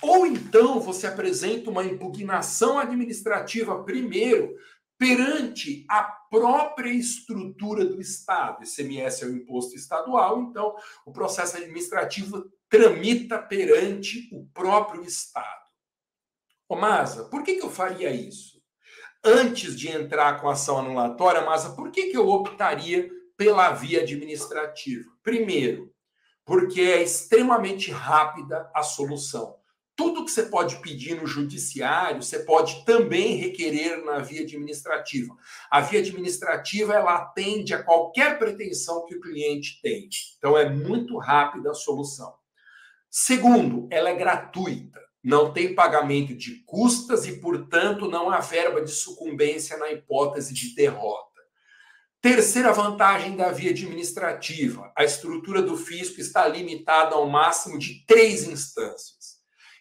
ou 0.02 0.26
então 0.26 0.80
você 0.80 1.06
apresenta 1.06 1.70
uma 1.70 1.84
impugnação 1.84 2.80
administrativa 2.80 3.84
primeiro 3.84 4.56
perante 4.98 5.86
a 5.88 6.02
própria 6.04 6.90
estrutura 6.90 7.86
do 7.86 8.02
Estado. 8.02 8.64
ICMS 8.64 9.24
é 9.24 9.28
o 9.28 9.36
imposto 9.36 9.76
estadual, 9.76 10.42
então 10.42 10.76
o 11.06 11.12
processo 11.12 11.56
administrativo 11.58 12.52
tramita 12.68 13.38
perante 13.38 14.28
o 14.34 14.48
próprio 14.52 15.04
Estado. 15.04 15.66
Ô 16.68 16.76
Masa, 16.76 17.26
por 17.26 17.44
que, 17.44 17.58
que 17.58 17.64
eu 17.64 17.70
faria 17.70 18.10
isso? 18.10 18.60
Antes 19.24 19.80
de 19.80 19.88
entrar 19.88 20.42
com 20.42 20.50
a 20.50 20.54
ação 20.54 20.80
anulatória, 20.80 21.42
Masa, 21.42 21.76
por 21.76 21.92
que, 21.92 22.08
que 22.08 22.18
eu 22.18 22.28
optaria 22.28 23.08
pela 23.38 23.72
via 23.72 24.02
administrativa? 24.02 25.06
Primeiro, 25.22 25.95
porque 26.46 26.80
é 26.80 27.02
extremamente 27.02 27.92
rápida 27.92 28.70
a 28.74 28.84
solução. 28.84 29.56
Tudo 29.96 30.26
que 30.26 30.32
você 30.32 30.44
pode 30.44 30.76
pedir 30.78 31.20
no 31.20 31.26
judiciário, 31.26 32.22
você 32.22 32.40
pode 32.40 32.84
também 32.86 33.38
requerer 33.38 34.04
na 34.06 34.20
via 34.20 34.42
administrativa. 34.42 35.36
A 35.72 35.80
via 35.80 36.02
administrativa 36.02 36.94
ela 36.94 37.16
atende 37.16 37.74
a 37.74 37.82
qualquer 37.82 38.38
pretensão 38.38 39.06
que 39.06 39.16
o 39.16 39.22
cliente 39.22 39.80
tem. 39.82 40.08
Então 40.38 40.58
é 40.58 40.70
muito 40.70 41.18
rápida 41.18 41.72
a 41.72 41.74
solução. 41.74 42.34
Segundo, 43.10 43.88
ela 43.90 44.10
é 44.10 44.16
gratuita, 44.16 45.00
não 45.24 45.54
tem 45.54 45.74
pagamento 45.74 46.36
de 46.36 46.56
custas 46.66 47.26
e, 47.26 47.40
portanto, 47.40 48.10
não 48.10 48.30
há 48.30 48.42
verba 48.42 48.82
de 48.82 48.92
sucumbência 48.92 49.78
na 49.78 49.90
hipótese 49.90 50.54
de 50.54 50.76
derrota. 50.76 51.35
Terceira 52.26 52.74
vantagem 52.74 53.36
da 53.36 53.52
via 53.52 53.70
administrativa: 53.70 54.92
a 54.98 55.04
estrutura 55.04 55.62
do 55.62 55.78
fisco 55.78 56.20
está 56.20 56.48
limitada 56.48 57.14
ao 57.14 57.30
máximo 57.30 57.78
de 57.78 58.04
três 58.08 58.48
instâncias. 58.48 59.36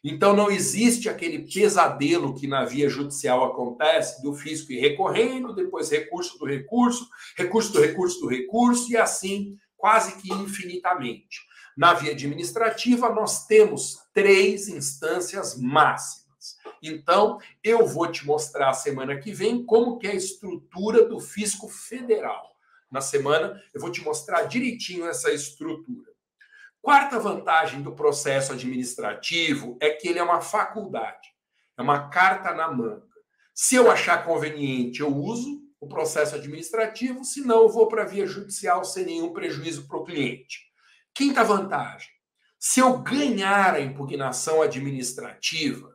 Então, 0.04 0.36
não 0.36 0.50
existe 0.50 1.08
aquele 1.08 1.50
pesadelo 1.50 2.34
que 2.34 2.46
na 2.46 2.66
via 2.66 2.86
judicial 2.86 3.42
acontece 3.46 4.22
do 4.22 4.34
fisco 4.34 4.72
ir 4.72 4.78
recorrendo, 4.78 5.54
depois 5.54 5.88
recurso 5.88 6.38
do 6.38 6.44
recurso, 6.44 7.08
recurso 7.34 7.72
do 7.72 7.80
recurso 7.80 8.20
do 8.20 8.28
recurso, 8.28 8.92
e 8.92 8.96
assim 8.98 9.56
quase 9.74 10.20
que 10.20 10.30
infinitamente. 10.30 11.40
Na 11.74 11.94
via 11.94 12.12
administrativa, 12.12 13.08
nós 13.08 13.46
temos 13.46 14.00
três 14.12 14.68
instâncias 14.68 15.58
máximas. 15.58 16.23
Então, 16.82 17.38
eu 17.62 17.86
vou 17.86 18.10
te 18.10 18.26
mostrar 18.26 18.72
semana 18.74 19.18
que 19.18 19.32
vem 19.32 19.64
como 19.64 19.98
que 19.98 20.06
é 20.06 20.10
a 20.10 20.14
estrutura 20.14 21.06
do 21.06 21.20
fisco 21.20 21.68
federal. 21.68 22.54
Na 22.90 23.00
semana, 23.00 23.60
eu 23.72 23.80
vou 23.80 23.90
te 23.90 24.02
mostrar 24.02 24.44
direitinho 24.44 25.06
essa 25.06 25.32
estrutura. 25.32 26.12
Quarta 26.80 27.18
vantagem 27.18 27.82
do 27.82 27.92
processo 27.92 28.52
administrativo 28.52 29.78
é 29.80 29.90
que 29.90 30.06
ele 30.06 30.18
é 30.18 30.22
uma 30.22 30.42
faculdade, 30.42 31.28
é 31.78 31.82
uma 31.82 32.10
carta 32.10 32.52
na 32.52 32.70
manga. 32.70 33.08
Se 33.54 33.74
eu 33.74 33.90
achar 33.90 34.24
conveniente, 34.24 35.00
eu 35.00 35.08
uso 35.08 35.62
o 35.80 35.88
processo 35.88 36.34
administrativo, 36.34 37.24
se 37.24 37.40
não, 37.40 37.62
eu 37.62 37.68
vou 37.68 37.88
para 37.88 38.02
a 38.02 38.06
via 38.06 38.26
judicial 38.26 38.84
sem 38.84 39.04
nenhum 39.06 39.32
prejuízo 39.32 39.86
para 39.88 39.96
o 39.96 40.04
cliente. 40.04 40.60
Quinta 41.14 41.42
vantagem: 41.42 42.10
se 42.58 42.80
eu 42.80 42.98
ganhar 42.98 43.74
a 43.74 43.80
impugnação 43.80 44.62
administrativa, 44.62 45.93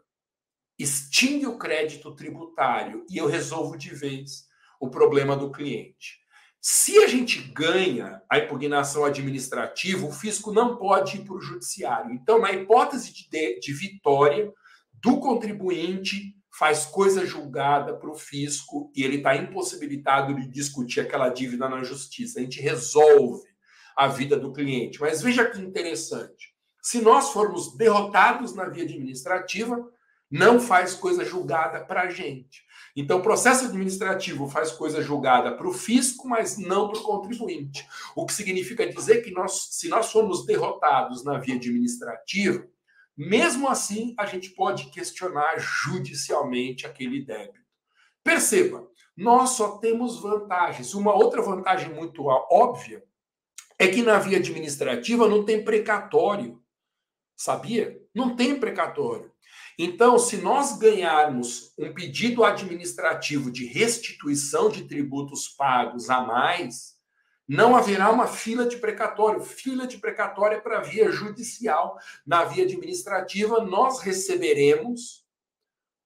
extingue 0.79 1.45
o 1.45 1.57
crédito 1.57 2.15
tributário 2.15 3.05
e 3.09 3.17
eu 3.17 3.27
resolvo 3.27 3.77
de 3.77 3.93
vez 3.93 4.47
o 4.79 4.89
problema 4.89 5.35
do 5.35 5.51
cliente. 5.51 6.19
Se 6.61 6.97
a 6.99 7.07
gente 7.07 7.39
ganha 7.53 8.21
a 8.29 8.39
impugnação 8.39 9.03
administrativa, 9.05 10.05
o 10.05 10.11
fisco 10.11 10.51
não 10.51 10.77
pode 10.77 11.17
ir 11.17 11.25
para 11.25 11.35
o 11.35 11.41
judiciário. 11.41 12.11
Então, 12.13 12.39
na 12.39 12.51
hipótese 12.51 13.13
de, 13.13 13.59
de 13.59 13.73
vitória 13.73 14.51
do 14.93 15.19
contribuinte, 15.19 16.35
faz 16.57 16.85
coisa 16.85 17.25
julgada 17.25 17.95
para 17.95 18.09
o 18.09 18.15
fisco 18.15 18.91
e 18.93 19.03
ele 19.03 19.17
está 19.17 19.35
impossibilitado 19.35 20.35
de 20.35 20.47
discutir 20.49 20.99
aquela 20.99 21.29
dívida 21.29 21.69
na 21.69 21.83
justiça. 21.83 22.39
A 22.39 22.41
gente 22.41 22.59
resolve 22.61 23.47
a 23.95 24.07
vida 24.07 24.37
do 24.37 24.51
cliente. 24.51 24.99
Mas 24.99 25.21
veja 25.21 25.49
que 25.49 25.59
interessante. 25.59 26.53
Se 26.81 27.01
nós 27.01 27.31
formos 27.31 27.77
derrotados 27.77 28.53
na 28.53 28.65
via 28.65 28.83
administrativa, 28.83 29.89
não 30.29 30.59
faz 30.59 30.93
coisa 30.93 31.25
julgada 31.25 31.83
para 31.83 32.03
a 32.03 32.09
gente. 32.09 32.63
Então, 32.95 33.19
o 33.19 33.23
processo 33.23 33.65
administrativo 33.65 34.49
faz 34.49 34.71
coisa 34.71 35.01
julgada 35.01 35.55
para 35.55 35.67
o 35.67 35.73
fisco, 35.73 36.27
mas 36.27 36.57
não 36.57 36.89
para 36.89 36.99
o 36.99 37.03
contribuinte. 37.03 37.87
O 38.15 38.25
que 38.25 38.33
significa 38.33 38.87
dizer 38.87 39.21
que 39.21 39.31
nós, 39.31 39.69
se 39.71 39.87
nós 39.87 40.11
formos 40.11 40.45
derrotados 40.45 41.23
na 41.23 41.37
via 41.37 41.55
administrativa, 41.55 42.67
mesmo 43.15 43.67
assim, 43.67 44.15
a 44.17 44.25
gente 44.25 44.51
pode 44.51 44.89
questionar 44.91 45.57
judicialmente 45.59 46.85
aquele 46.85 47.21
débito. 47.23 47.59
Perceba, 48.23 48.87
nós 49.15 49.51
só 49.51 49.77
temos 49.77 50.21
vantagens. 50.21 50.93
Uma 50.93 51.13
outra 51.13 51.41
vantagem 51.41 51.93
muito 51.93 52.25
óbvia 52.25 53.03
é 53.77 53.87
que 53.87 54.01
na 54.01 54.19
via 54.19 54.37
administrativa 54.37 55.27
não 55.27 55.43
tem 55.43 55.63
precatório. 55.63 56.61
Sabia? 57.35 58.01
Não 58.13 58.35
tem 58.35 58.59
precatório. 58.59 59.28
Então, 59.81 60.19
se 60.19 60.35
nós 60.35 60.77
ganharmos 60.77 61.71
um 61.77 61.93
pedido 61.93 62.43
administrativo 62.43 63.49
de 63.49 63.65
restituição 63.65 64.69
de 64.69 64.83
tributos 64.83 65.47
pagos 65.47 66.09
a 66.09 66.19
mais, 66.19 66.97
não 67.47 67.77
haverá 67.77 68.11
uma 68.11 68.27
fila 68.27 68.67
de 68.67 68.75
precatório. 68.75 69.41
Fila 69.41 69.87
de 69.87 69.97
precatório 69.97 70.57
é 70.57 70.59
para 70.59 70.81
via 70.81 71.09
judicial. 71.13 71.97
Na 72.27 72.43
via 72.43 72.65
administrativa, 72.65 73.63
nós 73.63 74.01
receberemos 74.01 75.25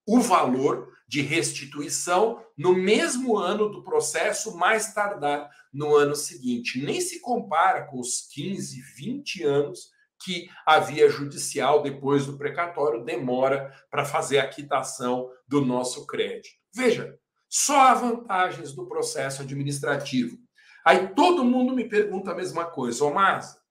o 0.05 0.19
valor 0.19 0.95
de 1.07 1.21
restituição 1.21 2.45
no 2.55 2.75
mesmo 2.75 3.39
ano 3.39 3.69
do 3.69 3.83
processo, 3.83 4.55
mais 4.55 4.93
tardar 4.93 5.49
no 5.73 5.95
ano 5.95 6.15
seguinte. 6.15 6.79
Nem 6.79 7.01
se 7.01 7.19
compara 7.19 7.85
com 7.85 7.99
os 7.99 8.21
15, 8.31 8.79
20 8.95 9.41
anos 9.41 9.92
que 10.23 10.49
a 10.65 10.79
via 10.79 11.09
judicial, 11.09 11.81
depois 11.81 12.25
do 12.25 12.37
precatório, 12.37 13.03
demora 13.03 13.71
para 13.89 14.05
fazer 14.05 14.39
a 14.39 14.47
quitação 14.47 15.29
do 15.47 15.63
nosso 15.63 16.07
crédito. 16.07 16.49
Veja, 16.73 17.17
só 17.49 17.79
há 17.81 17.93
vantagens 17.93 18.73
do 18.73 18.87
processo 18.87 19.41
administrativo. 19.41 20.37
Aí 20.85 21.09
todo 21.13 21.45
mundo 21.45 21.73
me 21.73 21.87
pergunta 21.87 22.31
a 22.31 22.35
mesma 22.35 22.65
coisa, 22.65 23.09
Márcia, 23.09 23.61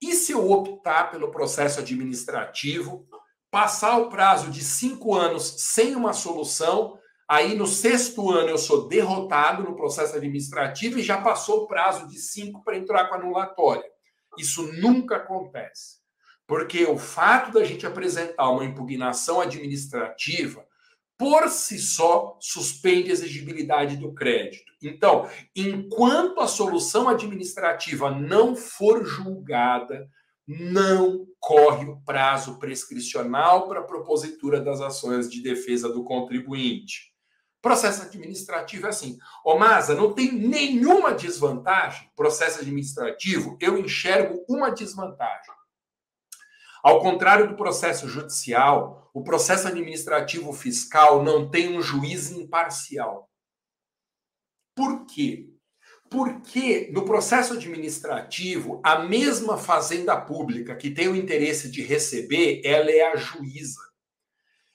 e 0.00 0.14
se 0.14 0.32
eu 0.32 0.50
optar 0.50 1.10
pelo 1.10 1.30
processo 1.30 1.80
administrativo, 1.80 3.06
passar 3.50 3.96
o 3.98 4.10
prazo 4.10 4.50
de 4.50 4.62
cinco 4.62 5.14
anos 5.14 5.54
sem 5.58 5.96
uma 5.96 6.12
solução, 6.12 6.98
aí 7.28 7.54
no 7.54 7.66
sexto 7.66 8.30
ano 8.30 8.50
eu 8.50 8.58
sou 8.58 8.88
derrotado 8.88 9.62
no 9.62 9.74
processo 9.74 10.16
administrativo 10.16 10.98
e 10.98 11.02
já 11.02 11.20
passou 11.22 11.62
o 11.62 11.66
prazo 11.66 12.06
de 12.06 12.18
cinco 12.18 12.62
para 12.62 12.76
entrar 12.76 13.08
com 13.08 13.14
anulatória. 13.14 13.93
Isso 14.38 14.72
nunca 14.74 15.16
acontece. 15.16 15.98
Porque 16.46 16.84
o 16.84 16.98
fato 16.98 17.52
da 17.52 17.64
gente 17.64 17.86
apresentar 17.86 18.50
uma 18.50 18.64
impugnação 18.64 19.40
administrativa, 19.40 20.64
por 21.16 21.48
si 21.48 21.78
só, 21.78 22.36
suspende 22.40 23.10
a 23.10 23.14
exigibilidade 23.14 23.96
do 23.96 24.12
crédito. 24.12 24.72
Então, 24.82 25.28
enquanto 25.56 26.40
a 26.40 26.48
solução 26.48 27.08
administrativa 27.08 28.10
não 28.10 28.54
for 28.54 29.06
julgada, 29.06 30.08
não 30.46 31.26
corre 31.40 31.86
o 31.86 32.00
prazo 32.02 32.58
prescricional 32.58 33.66
para 33.66 33.80
a 33.80 33.84
propositura 33.84 34.60
das 34.60 34.80
ações 34.80 35.30
de 35.30 35.40
defesa 35.40 35.88
do 35.88 36.04
contribuinte. 36.04 37.13
Processo 37.64 38.02
administrativo 38.02 38.84
é 38.84 38.90
assim. 38.90 39.18
Ô, 39.42 39.56
Masa, 39.56 39.94
não 39.94 40.12
tem 40.12 40.30
nenhuma 40.30 41.14
desvantagem. 41.14 42.10
Processo 42.14 42.60
administrativo, 42.60 43.56
eu 43.58 43.78
enxergo 43.78 44.44
uma 44.46 44.68
desvantagem. 44.68 45.54
Ao 46.82 47.00
contrário 47.00 47.48
do 47.48 47.56
processo 47.56 48.06
judicial, 48.06 49.10
o 49.14 49.24
processo 49.24 49.66
administrativo 49.66 50.52
fiscal 50.52 51.24
não 51.24 51.48
tem 51.48 51.74
um 51.74 51.80
juiz 51.80 52.30
imparcial. 52.30 53.30
Por 54.74 55.06
quê? 55.06 55.48
Porque 56.10 56.90
no 56.92 57.06
processo 57.06 57.54
administrativo, 57.54 58.78
a 58.84 58.98
mesma 58.98 59.56
fazenda 59.56 60.20
pública 60.20 60.76
que 60.76 60.90
tem 60.90 61.08
o 61.08 61.16
interesse 61.16 61.70
de 61.70 61.80
receber, 61.80 62.60
ela 62.62 62.90
é 62.90 63.10
a 63.10 63.16
juíza. 63.16 63.80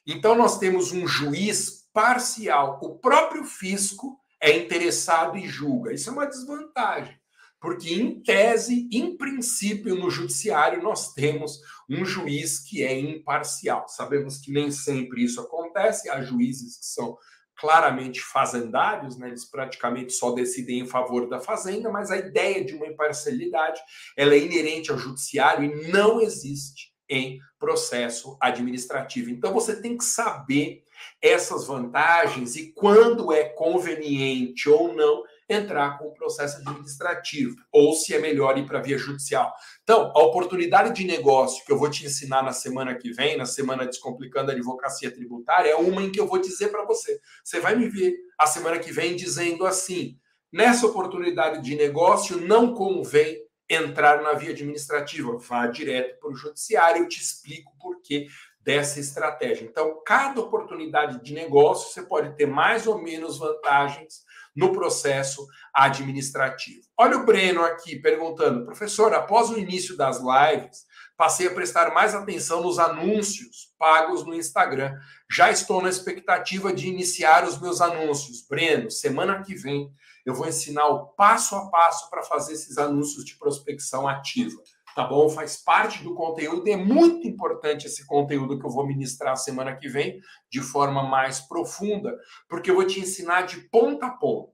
Então 0.08 0.34
nós 0.34 0.58
temos 0.58 0.91
um 0.91 1.06
juiz 1.06 1.78
parcial. 1.93 2.80
O 2.82 2.97
próprio 2.97 3.43
fisco 3.43 4.19
é 4.41 4.58
interessado 4.58 5.38
e 5.38 5.47
julga. 5.47 5.93
Isso 5.93 6.10
é 6.10 6.13
uma 6.13 6.25
desvantagem, 6.25 7.17
porque, 7.60 7.93
em 7.93 8.21
tese, 8.21 8.88
em 8.91 9.17
princípio, 9.17 9.95
no 9.95 10.10
judiciário, 10.10 10.82
nós 10.82 11.13
temos 11.13 11.60
um 11.89 12.06
juiz 12.06 12.60
que 12.60 12.84
é 12.84 12.97
imparcial. 12.97 13.88
Sabemos 13.88 14.38
que 14.38 14.52
nem 14.52 14.71
sempre 14.71 15.23
isso 15.23 15.41
acontece, 15.41 16.10
há 16.10 16.21
juízes 16.21 16.78
que 16.78 16.86
são 16.86 17.17
claramente 17.60 18.21
fazendários, 18.21 19.17
né? 19.17 19.28
eles 19.28 19.43
praticamente 19.43 20.13
só 20.13 20.32
decidem 20.32 20.80
em 20.80 20.88
favor 20.88 21.28
da 21.28 21.41
fazenda, 21.41 21.91
mas 21.91 22.10
a 22.10 22.17
ideia 22.17 22.63
de 22.63 22.73
uma 22.73 22.88
imparcialidade 22.88 23.82
ela 24.15 24.34
é 24.34 24.39
inerente 24.39 24.89
ao 24.89 24.97
judiciário 24.97 25.65
e 25.65 25.91
não 25.91 26.21
existe 26.21 26.93
em 27.10 27.39
processo 27.60 28.38
administrativo. 28.39 29.30
Então 29.30 29.54
você 29.54 29.82
tem 29.82 29.97
que 29.97 30.06
saber 30.06 30.84
essas 31.21 31.67
vantagens 31.67 32.55
e 32.55 32.71
quando 32.73 33.33
é 33.33 33.43
conveniente 33.43 34.69
ou 34.69 34.93
não 34.93 35.23
entrar 35.49 35.97
com 35.97 36.05
o 36.05 36.13
processo 36.13 36.57
administrativo, 36.57 37.55
ou 37.71 37.93
se 37.93 38.13
é 38.13 38.19
melhor 38.19 38.57
ir 38.57 38.67
para 38.67 38.81
via 38.81 38.97
judicial. 38.97 39.51
Então, 39.81 40.12
a 40.15 40.19
oportunidade 40.21 40.93
de 40.93 41.03
negócio 41.05 41.65
que 41.65 41.71
eu 41.71 41.77
vou 41.77 41.89
te 41.89 42.05
ensinar 42.05 42.43
na 42.43 42.53
semana 42.53 42.95
que 42.95 43.12
vem, 43.12 43.35
na 43.35 43.45
semana 43.45 43.88
Descomplicando 43.88 44.51
a 44.51 44.53
Advocacia 44.53 45.09
Tributária, 45.09 45.71
é 45.71 45.75
uma 45.75 46.03
em 46.03 46.12
que 46.12 46.19
eu 46.19 46.27
vou 46.27 46.39
dizer 46.39 46.67
para 46.67 46.85
você. 46.85 47.19
Você 47.43 47.59
vai 47.59 47.75
me 47.75 47.89
ver 47.89 48.15
a 48.39 48.45
semana 48.45 48.77
que 48.77 48.91
vem 48.91 49.15
dizendo 49.15 49.65
assim: 49.65 50.17
nessa 50.53 50.85
oportunidade 50.85 51.63
de 51.63 51.75
negócio 51.75 52.39
não 52.39 52.75
convém 52.75 53.49
entrar 53.69 54.21
na 54.21 54.33
via 54.33 54.49
administrativa, 54.49 55.38
vá 55.38 55.67
direto 55.67 56.19
para 56.19 56.31
o 56.31 56.35
judiciário, 56.35 57.03
eu 57.03 57.07
te 57.07 57.21
explico 57.21 57.71
por 57.79 58.01
quê 58.01 58.27
dessa 58.62 59.00
estratégia. 59.00 59.65
Então, 59.65 60.02
cada 60.06 60.41
oportunidade 60.41 61.24
de 61.24 61.34
negócio 61.34 61.91
você 61.91 62.04
pode 62.04 62.36
ter 62.36 62.45
mais 62.45 62.88
ou 62.88 63.02
menos 63.02 63.38
vantagens 63.38 64.24
no 64.56 64.74
processo 64.74 65.48
administrativo. 65.74 66.82
Olha 66.98 67.17
o 67.17 67.26
Breno 67.26 67.63
aqui 67.63 67.95
perguntando, 67.95 68.65
professor, 68.65 69.13
após 69.13 69.50
o 69.50 69.58
início 69.58 69.95
das 69.95 70.19
lives, 70.19 70.86
passei 71.15 71.48
a 71.48 71.54
prestar 71.54 71.93
mais 71.93 72.13
atenção 72.13 72.62
nos 72.62 72.80
anúncios 72.80 73.74
pagos 73.78 74.26
no 74.26 74.34
Instagram. 74.34 74.93
Já 75.32 75.50
estou 75.50 75.82
na 75.82 75.89
expectativa 75.89 76.74
de 76.74 76.88
iniciar 76.88 77.45
os 77.45 77.60
meus 77.60 77.80
anúncios. 77.80 78.45
Breno, 78.48 78.91
semana 78.91 79.41
que 79.41 79.56
vem 79.56 79.93
eu 80.26 80.34
vou 80.34 80.48
ensinar 80.48 80.88
o 80.88 81.08
passo 81.08 81.56
a 81.56 81.69
passo 81.69 82.10
para 82.10 82.22
fazer 82.22 82.54
esses 82.54 82.78
anúncios 82.78 83.26
de 83.26 83.36
prospecção 83.36 84.08
ativa 84.08 84.62
tá 84.95 85.04
bom? 85.04 85.30
Faz 85.30 85.58
parte 85.58 86.04
do 86.04 86.13
conteúdo 86.13 86.67
e 86.67 86.71
é 86.71 86.78
muito 86.78 87.28
importante 87.28 87.88
esse 87.88 88.06
conteúdo 88.06 88.60
que 88.60 88.65
eu 88.65 88.69
vou 88.69 88.86
ministrar 88.86 89.36
semana 89.38 89.75
que 89.75 89.88
vem 89.88 90.19
de 90.49 90.62
forma 90.62 91.04
mais 91.04 91.39
profunda, 91.39 92.17
porque 92.47 92.71
eu 92.71 92.75
vou 92.75 92.86
te 92.86 92.99
ensinar 92.99 93.43
de 93.43 93.58
ponta 93.69 94.08
a 94.08 94.12
ponta. 94.12 94.52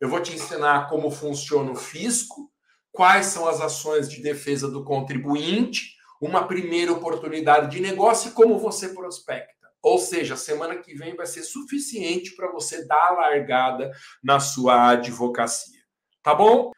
Eu 0.00 0.08
vou 0.08 0.20
te 0.20 0.34
ensinar 0.34 0.88
como 0.88 1.10
funciona 1.10 1.70
o 1.70 1.76
fisco, 1.76 2.50
quais 2.92 3.26
são 3.26 3.48
as 3.48 3.60
ações 3.60 4.08
de 4.08 4.22
defesa 4.22 4.70
do 4.70 4.84
contribuinte, 4.84 5.94
uma 6.20 6.46
primeira 6.46 6.92
oportunidade 6.92 7.70
de 7.70 7.80
negócio 7.80 8.30
e 8.30 8.32
como 8.32 8.58
você 8.58 8.90
prospecta. 8.90 9.54
Ou 9.82 9.98
seja, 9.98 10.36
semana 10.36 10.76
que 10.76 10.94
vem 10.94 11.14
vai 11.14 11.26
ser 11.26 11.42
suficiente 11.42 12.34
para 12.34 12.50
você 12.50 12.86
dar 12.86 13.08
a 13.08 13.12
largada 13.12 13.90
na 14.22 14.40
sua 14.40 14.90
advocacia. 14.90 15.80
Tá 16.22 16.34
bom? 16.34 16.72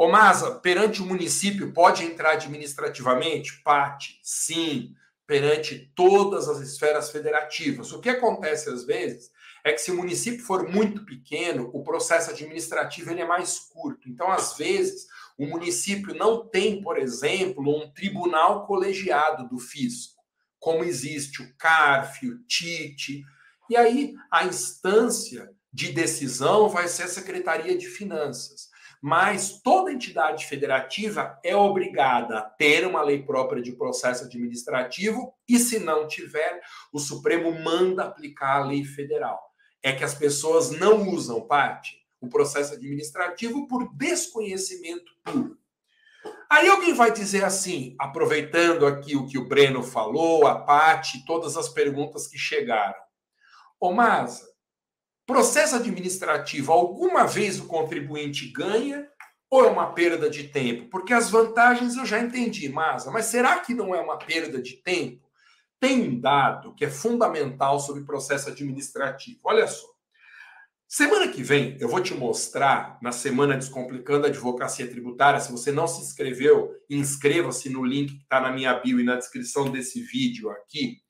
Ô 0.00 0.08
Masa, 0.08 0.52
perante 0.52 1.02
o 1.02 1.04
município 1.04 1.74
pode 1.74 2.02
entrar 2.02 2.30
administrativamente? 2.30 3.60
Parte, 3.62 4.18
sim, 4.22 4.94
perante 5.26 5.92
todas 5.94 6.48
as 6.48 6.58
esferas 6.60 7.10
federativas. 7.10 7.92
O 7.92 8.00
que 8.00 8.08
acontece 8.08 8.70
às 8.70 8.86
vezes 8.86 9.30
é 9.62 9.74
que 9.74 9.78
se 9.78 9.90
o 9.90 9.96
município 9.98 10.42
for 10.42 10.66
muito 10.66 11.04
pequeno, 11.04 11.68
o 11.74 11.84
processo 11.84 12.30
administrativo 12.30 13.10
ele 13.10 13.20
é 13.20 13.26
mais 13.26 13.58
curto. 13.58 14.08
Então, 14.08 14.30
às 14.30 14.56
vezes, 14.56 15.06
o 15.36 15.44
município 15.44 16.14
não 16.14 16.48
tem, 16.48 16.80
por 16.80 16.96
exemplo, 16.96 17.62
um 17.68 17.92
tribunal 17.92 18.66
colegiado 18.66 19.50
do 19.50 19.58
fisco, 19.58 20.16
como 20.58 20.82
existe 20.82 21.42
o 21.42 21.54
CARF, 21.58 22.26
o 22.26 22.38
TIT. 22.44 23.22
E 23.68 23.76
aí 23.76 24.14
a 24.32 24.46
instância 24.46 25.50
de 25.70 25.92
decisão 25.92 26.70
vai 26.70 26.88
ser 26.88 27.02
a 27.02 27.08
Secretaria 27.08 27.76
de 27.76 27.86
Finanças 27.86 28.69
mas 29.00 29.60
toda 29.62 29.92
entidade 29.92 30.46
federativa 30.46 31.38
é 31.42 31.56
obrigada 31.56 32.38
a 32.38 32.42
ter 32.42 32.86
uma 32.86 33.02
lei 33.02 33.22
própria 33.22 33.62
de 33.62 33.72
processo 33.72 34.24
administrativo 34.24 35.32
e, 35.48 35.58
se 35.58 35.78
não 35.78 36.06
tiver, 36.06 36.60
o 36.92 36.98
Supremo 36.98 37.50
manda 37.62 38.04
aplicar 38.04 38.56
a 38.56 38.64
lei 38.66 38.84
federal. 38.84 39.40
É 39.82 39.92
que 39.92 40.04
as 40.04 40.14
pessoas 40.14 40.70
não 40.70 41.08
usam 41.08 41.40
parte 41.40 41.98
o 42.20 42.28
processo 42.28 42.74
administrativo 42.74 43.66
por 43.66 43.94
desconhecimento 43.94 45.10
puro. 45.24 45.58
Aí 46.50 46.68
alguém 46.68 46.92
vai 46.92 47.10
dizer 47.12 47.44
assim, 47.44 47.96
aproveitando 47.98 48.84
aqui 48.84 49.16
o 49.16 49.26
que 49.26 49.38
o 49.38 49.48
Breno 49.48 49.82
falou, 49.82 50.46
a 50.46 50.58
Pati, 50.58 51.24
todas 51.24 51.56
as 51.56 51.68
perguntas 51.68 52.26
que 52.26 52.36
chegaram. 52.36 53.00
Ô 53.80 53.92
Masa, 53.92 54.49
processo 55.30 55.76
administrativo, 55.76 56.72
alguma 56.72 57.24
vez 57.24 57.60
o 57.60 57.66
contribuinte 57.66 58.48
ganha 58.48 59.06
ou 59.48 59.64
é 59.64 59.68
uma 59.68 59.92
perda 59.92 60.28
de 60.28 60.48
tempo? 60.48 60.88
Porque 60.90 61.12
as 61.12 61.30
vantagens 61.30 61.96
eu 61.96 62.04
já 62.04 62.18
entendi, 62.18 62.68
Masa, 62.68 63.10
mas 63.10 63.26
será 63.26 63.60
que 63.60 63.72
não 63.72 63.94
é 63.94 64.00
uma 64.00 64.18
perda 64.18 64.60
de 64.60 64.74
tempo? 64.82 65.24
Tem 65.78 66.02
um 66.02 66.20
dado 66.20 66.74
que 66.74 66.84
é 66.84 66.90
fundamental 66.90 67.78
sobre 67.78 68.04
processo 68.04 68.48
administrativo. 68.48 69.38
Olha 69.44 69.66
só. 69.66 69.86
Semana 70.88 71.28
que 71.28 71.44
vem 71.44 71.76
eu 71.78 71.88
vou 71.88 72.02
te 72.02 72.12
mostrar 72.12 72.98
na 73.00 73.12
semana 73.12 73.56
Descomplicando 73.56 74.26
a 74.26 74.28
Advocacia 74.28 74.90
Tributária. 74.90 75.38
Se 75.38 75.52
você 75.52 75.70
não 75.70 75.86
se 75.86 76.02
inscreveu, 76.02 76.74
inscreva-se 76.90 77.70
no 77.70 77.84
link 77.84 78.16
que 78.16 78.22
está 78.24 78.40
na 78.40 78.50
minha 78.50 78.74
bio 78.74 78.98
e 78.98 79.04
na 79.04 79.14
descrição 79.14 79.70
desse 79.70 80.02
vídeo 80.02 80.50
aqui. 80.50 81.00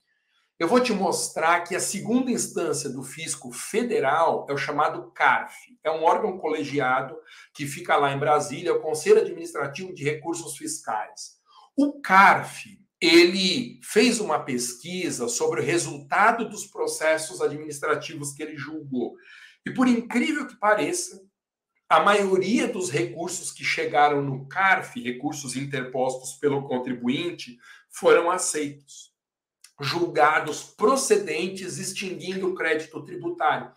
Eu 0.61 0.67
vou 0.67 0.79
te 0.79 0.93
mostrar 0.93 1.61
que 1.61 1.75
a 1.75 1.79
segunda 1.79 2.29
instância 2.29 2.87
do 2.87 3.01
fisco 3.01 3.51
federal 3.51 4.45
é 4.47 4.53
o 4.53 4.57
chamado 4.59 5.11
CARF. 5.11 5.55
É 5.83 5.89
um 5.89 6.03
órgão 6.03 6.37
colegiado 6.37 7.17
que 7.51 7.65
fica 7.65 7.97
lá 7.97 8.13
em 8.13 8.19
Brasília, 8.19 8.69
é 8.69 8.71
o 8.71 8.79
Conselho 8.79 9.21
Administrativo 9.21 9.91
de 9.91 10.03
Recursos 10.03 10.55
Fiscais. 10.55 11.39
O 11.75 11.99
CARF, 11.99 12.79
ele 13.01 13.79
fez 13.81 14.19
uma 14.19 14.37
pesquisa 14.37 15.27
sobre 15.27 15.61
o 15.61 15.63
resultado 15.63 16.47
dos 16.47 16.67
processos 16.67 17.41
administrativos 17.41 18.31
que 18.31 18.43
ele 18.43 18.55
julgou. 18.55 19.15
E 19.65 19.71
por 19.71 19.87
incrível 19.87 20.45
que 20.45 20.59
pareça, 20.59 21.19
a 21.89 22.01
maioria 22.01 22.67
dos 22.67 22.91
recursos 22.91 23.51
que 23.51 23.63
chegaram 23.63 24.21
no 24.21 24.47
CARF, 24.47 25.01
recursos 25.01 25.55
interpostos 25.55 26.33
pelo 26.33 26.67
contribuinte, 26.67 27.57
foram 27.89 28.29
aceitos, 28.29 29.10
julgados 29.81 30.63
procedentes, 30.63 31.77
extinguindo 31.77 32.49
o 32.49 32.55
crédito 32.55 33.03
tributário. 33.03 33.71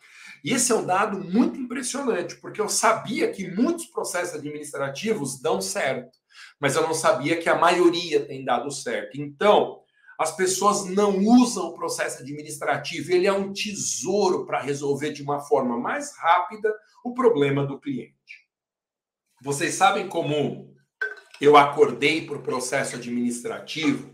E 0.45 0.53
esse 0.53 0.71
é 0.71 0.75
um 0.75 0.85
dado 0.85 1.19
muito 1.19 1.59
impressionante, 1.59 2.37
porque 2.37 2.61
eu 2.61 2.69
sabia 2.69 3.31
que 3.33 3.51
muitos 3.51 3.87
processos 3.87 4.35
administrativos 4.35 5.41
dão 5.41 5.61
certo, 5.61 6.19
mas 6.61 6.77
eu 6.77 6.83
não 6.83 6.95
sabia 6.95 7.37
que 7.37 7.49
a 7.49 7.59
maioria 7.59 8.25
tem 8.25 8.45
dado 8.45 8.71
certo. 8.71 9.21
Então, 9.21 9.81
as 10.19 10.37
pessoas 10.37 10.85
não 10.85 11.19
usam 11.19 11.67
o 11.67 11.75
processo 11.75 12.23
administrativo, 12.23 13.11
ele 13.11 13.27
é 13.27 13.33
um 13.33 13.53
tesouro 13.53 14.45
para 14.45 14.61
resolver 14.61 15.13
de 15.13 15.23
uma 15.23 15.41
forma 15.41 15.79
mais 15.79 16.17
rápida 16.17 16.73
o 17.05 17.15
problema 17.15 17.67
do 17.67 17.81
cliente. 17.81 18.15
Vocês 19.43 19.75
sabem 19.75 20.09
como 20.09 20.75
eu 21.41 21.57
acordei 21.57 22.27
para 22.27 22.37
o 22.37 22.43
processo 22.43 22.97
administrativo? 22.97 24.14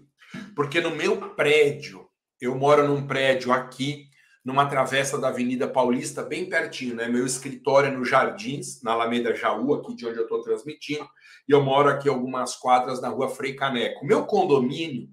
Porque 0.54 0.80
no 0.80 0.90
meu 0.90 1.34
prédio, 1.34 2.08
eu 2.40 2.54
moro 2.54 2.86
num 2.86 3.06
prédio 3.06 3.52
aqui, 3.52 4.06
numa 4.44 4.66
travessa 4.66 5.18
da 5.18 5.28
Avenida 5.28 5.68
Paulista, 5.68 6.22
bem 6.22 6.48
pertinho, 6.48 6.94
né? 6.94 7.08
Meu 7.08 7.26
escritório 7.26 7.88
é 7.88 7.96
no 7.96 8.04
Jardins, 8.04 8.82
na 8.82 8.92
Alameda 8.92 9.34
Jaú, 9.34 9.74
aqui 9.74 9.94
de 9.94 10.06
onde 10.06 10.18
eu 10.18 10.22
estou 10.22 10.40
transmitindo, 10.40 11.06
e 11.48 11.52
eu 11.52 11.62
moro 11.62 11.88
aqui 11.88 12.08
algumas 12.08 12.56
quadras 12.56 13.00
na 13.00 13.08
rua 13.08 13.28
Frei 13.28 13.54
Caneco. 13.54 14.06
Meu 14.06 14.24
condomínio 14.24 15.08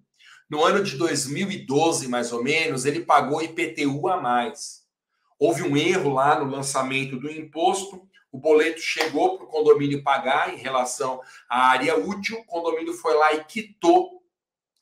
no 0.49 0.63
ano 0.63 0.81
de 0.81 0.95
2012, 0.95 2.07
mais 2.07 2.31
ou 2.31 2.41
menos, 2.41 2.85
ele 2.85 3.01
pagou 3.01 3.41
IPTU 3.41 4.07
a 4.07 4.15
mais. 4.15 4.85
Houve 5.37 5.63
um 5.63 5.75
erro 5.75 6.13
lá 6.13 6.39
no 6.39 6.49
lançamento 6.49 7.19
do 7.19 7.29
imposto, 7.29 8.07
o 8.31 8.37
boleto 8.37 8.79
chegou 8.79 9.37
para 9.37 9.45
o 9.45 9.49
condomínio 9.49 10.03
pagar 10.03 10.53
em 10.53 10.57
relação 10.57 11.19
à 11.49 11.67
área 11.67 11.97
útil, 11.97 12.37
o 12.39 12.45
condomínio 12.45 12.93
foi 12.93 13.13
lá 13.15 13.33
e 13.33 13.43
quitou 13.43 14.16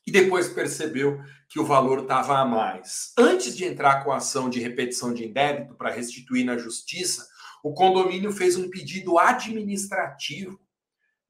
e 0.05 0.11
depois 0.11 0.47
percebeu 0.47 1.19
que 1.49 1.59
o 1.59 1.65
valor 1.65 2.03
estava 2.03 2.37
a 2.37 2.45
mais. 2.45 3.11
Antes 3.17 3.55
de 3.55 3.65
entrar 3.65 4.03
com 4.03 4.11
a 4.11 4.17
ação 4.17 4.49
de 4.49 4.59
repetição 4.59 5.13
de 5.13 5.25
indébito 5.25 5.75
para 5.75 5.91
restituir 5.91 6.45
na 6.45 6.57
justiça, 6.57 7.27
o 7.63 7.73
condomínio 7.73 8.31
fez 8.31 8.55
um 8.55 8.69
pedido 8.69 9.17
administrativo 9.17 10.59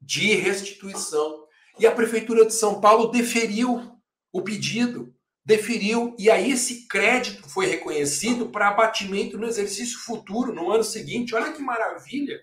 de 0.02 0.36
restituição. 0.36 1.46
E 1.80 1.88
a 1.88 1.92
Prefeitura 1.92 2.46
de 2.46 2.54
São 2.54 2.82
Paulo 2.82 3.08
deferiu 3.08 4.00
o 4.32 4.42
pedido, 4.42 5.14
deferiu, 5.46 6.16
e 6.20 6.30
aí 6.30 6.52
esse 6.52 6.88
crédito 6.88 7.48
foi 7.50 7.68
reconhecido 7.68 8.50
para 8.50 8.70
abatimento 8.70 9.38
no 9.38 9.48
exercício 9.48 10.00
futuro, 10.00 10.54
no 10.54 10.70
ano 10.72 10.84
seguinte. 10.84 11.34
Olha 11.34 11.54
que 11.54 11.62
maravilha! 11.62 12.40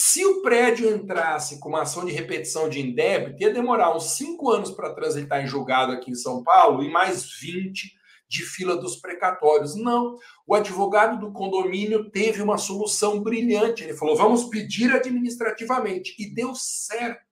Se 0.00 0.24
o 0.24 0.42
prédio 0.42 0.88
entrasse 0.94 1.58
com 1.58 1.70
uma 1.70 1.82
ação 1.82 2.04
de 2.04 2.12
repetição 2.12 2.68
de 2.68 2.80
indébito, 2.80 3.42
ia 3.42 3.52
demorar 3.52 3.96
uns 3.96 4.12
cinco 4.12 4.48
anos 4.48 4.70
para 4.70 4.94
transitar 4.94 5.42
em 5.42 5.46
julgado 5.48 5.90
aqui 5.90 6.12
em 6.12 6.14
São 6.14 6.40
Paulo 6.44 6.84
e 6.84 6.88
mais 6.88 7.28
20 7.40 7.96
de 8.28 8.44
fila 8.44 8.76
dos 8.76 8.94
precatórios. 8.94 9.74
Não, 9.74 10.16
o 10.46 10.54
advogado 10.54 11.18
do 11.18 11.32
condomínio 11.32 12.08
teve 12.12 12.40
uma 12.40 12.56
solução 12.56 13.20
brilhante. 13.20 13.82
Ele 13.82 13.92
falou: 13.92 14.14
vamos 14.14 14.44
pedir 14.44 14.92
administrativamente. 14.92 16.14
E 16.16 16.32
deu 16.32 16.54
certo. 16.54 17.26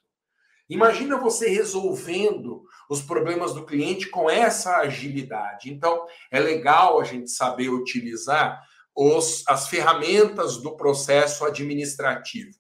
Imagina 0.69 1.17
você 1.17 1.49
resolvendo 1.49 2.65
os 2.91 3.01
problemas 3.01 3.55
do 3.55 3.65
cliente 3.65 4.09
com 4.09 4.29
essa 4.29 4.79
agilidade. 4.79 5.73
Então, 5.73 6.05
é 6.33 6.41
legal 6.41 7.01
a 7.01 7.05
gente 7.05 7.31
saber 7.31 7.69
utilizar 7.69 8.61
os, 8.97 9.45
as 9.47 9.69
ferramentas 9.69 10.57
do 10.59 10.77
processo 10.77 11.45
administrativo. 11.45 12.57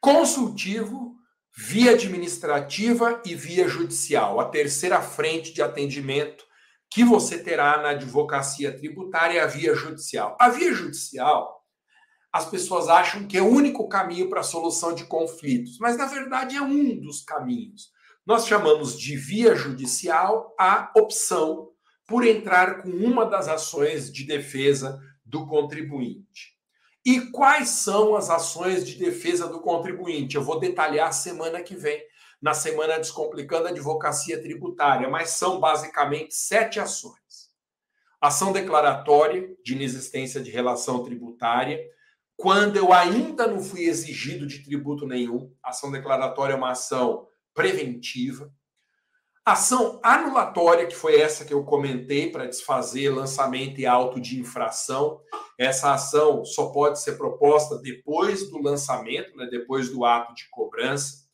Consultivo, 0.00 1.16
via 1.56 1.92
administrativa 1.92 3.22
e 3.24 3.34
via 3.34 3.66
judicial. 3.66 4.38
A 4.38 4.44
terceira 4.44 5.00
frente 5.00 5.54
de 5.54 5.62
atendimento 5.62 6.44
que 6.90 7.02
você 7.02 7.42
terá 7.42 7.82
na 7.82 7.90
advocacia 7.90 8.76
tributária 8.76 9.40
é 9.40 9.42
a 9.42 9.46
via 9.46 9.74
judicial. 9.74 10.36
A 10.38 10.48
via 10.48 10.72
judicial 10.72 11.56
as 12.36 12.44
pessoas 12.44 12.86
acham 12.88 13.26
que 13.26 13.38
é 13.38 13.40
o 13.40 13.48
único 13.48 13.88
caminho 13.88 14.28
para 14.28 14.40
a 14.40 14.44
solução 14.44 14.94
de 14.94 15.04
conflitos, 15.06 15.78
mas 15.78 15.96
na 15.96 16.04
verdade 16.04 16.54
é 16.54 16.60
um 16.60 17.00
dos 17.00 17.24
caminhos. 17.24 17.90
Nós 18.26 18.46
chamamos 18.46 18.98
de 18.98 19.16
via 19.16 19.54
judicial 19.54 20.54
a 20.60 20.92
opção 20.94 21.70
por 22.06 22.26
entrar 22.26 22.82
com 22.82 22.88
uma 22.88 23.24
das 23.26 23.48
ações 23.48 24.12
de 24.12 24.24
defesa 24.24 25.00
do 25.24 25.46
contribuinte. 25.46 26.56
E 27.04 27.20
quais 27.30 27.68
são 27.68 28.16
as 28.16 28.30
ações 28.30 28.86
de 28.86 28.96
defesa 28.96 29.48
do 29.48 29.60
contribuinte? 29.60 30.36
Eu 30.36 30.42
vou 30.42 30.58
detalhar 30.58 31.12
semana 31.12 31.62
que 31.62 31.74
vem, 31.74 32.02
na 32.40 32.52
semana 32.52 32.98
Descomplicando 32.98 33.66
a 33.66 33.70
Advocacia 33.70 34.40
Tributária, 34.40 35.08
mas 35.08 35.30
são 35.30 35.58
basicamente 35.58 36.34
sete 36.34 36.78
ações: 36.78 37.50
ação 38.20 38.52
declaratória 38.52 39.56
de 39.64 39.74
inexistência 39.74 40.40
de 40.40 40.50
relação 40.50 41.02
tributária 41.02 41.80
quando 42.36 42.76
eu 42.76 42.92
ainda 42.92 43.46
não 43.46 43.60
fui 43.60 43.84
exigido 43.84 44.46
de 44.46 44.62
tributo 44.62 45.06
nenhum. 45.06 45.52
Ação 45.62 45.90
declaratória 45.90 46.52
é 46.52 46.56
uma 46.56 46.72
ação 46.72 47.26
preventiva. 47.54 48.52
Ação 49.46 50.00
anulatória, 50.02 50.88
que 50.88 50.96
foi 50.96 51.20
essa 51.20 51.44
que 51.44 51.54
eu 51.54 51.62
comentei 51.62 52.32
para 52.32 52.48
desfazer 52.48 53.10
lançamento 53.10 53.80
e 53.80 53.86
auto 53.86 54.20
de 54.20 54.40
infração. 54.40 55.20
Essa 55.56 55.94
ação 55.94 56.44
só 56.44 56.70
pode 56.70 57.00
ser 57.00 57.12
proposta 57.12 57.78
depois 57.78 58.50
do 58.50 58.60
lançamento, 58.60 59.36
né, 59.36 59.46
depois 59.48 59.88
do 59.88 60.04
ato 60.04 60.34
de 60.34 60.50
cobrança. 60.50 61.24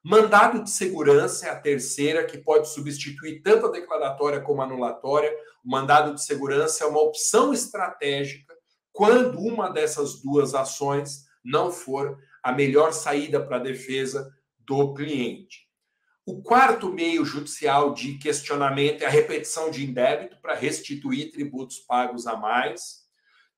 Mandado 0.00 0.62
de 0.62 0.70
segurança 0.70 1.48
é 1.48 1.50
a 1.50 1.60
terceira, 1.60 2.24
que 2.24 2.38
pode 2.38 2.68
substituir 2.68 3.42
tanto 3.42 3.66
a 3.66 3.72
declaratória 3.72 4.40
como 4.40 4.62
a 4.62 4.64
anulatória. 4.64 5.36
O 5.64 5.68
mandado 5.68 6.14
de 6.14 6.22
segurança 6.22 6.84
é 6.84 6.86
uma 6.86 7.02
opção 7.02 7.52
estratégica 7.52 8.54
quando 8.92 9.40
uma 9.40 9.70
dessas 9.70 10.22
duas 10.22 10.54
ações 10.54 11.24
não 11.44 11.72
for 11.72 12.16
a 12.44 12.52
melhor 12.52 12.92
saída 12.92 13.44
para 13.44 13.56
a 13.56 13.60
defesa 13.60 14.32
do 14.56 14.94
cliente. 14.94 15.65
O 16.28 16.42
quarto 16.42 16.92
meio 16.92 17.24
judicial 17.24 17.94
de 17.94 18.18
questionamento 18.18 19.00
é 19.02 19.06
a 19.06 19.10
repetição 19.10 19.70
de 19.70 19.86
indébito 19.86 20.36
para 20.42 20.56
restituir 20.56 21.30
tributos 21.30 21.78
pagos 21.78 22.26
a 22.26 22.36
mais. 22.36 23.04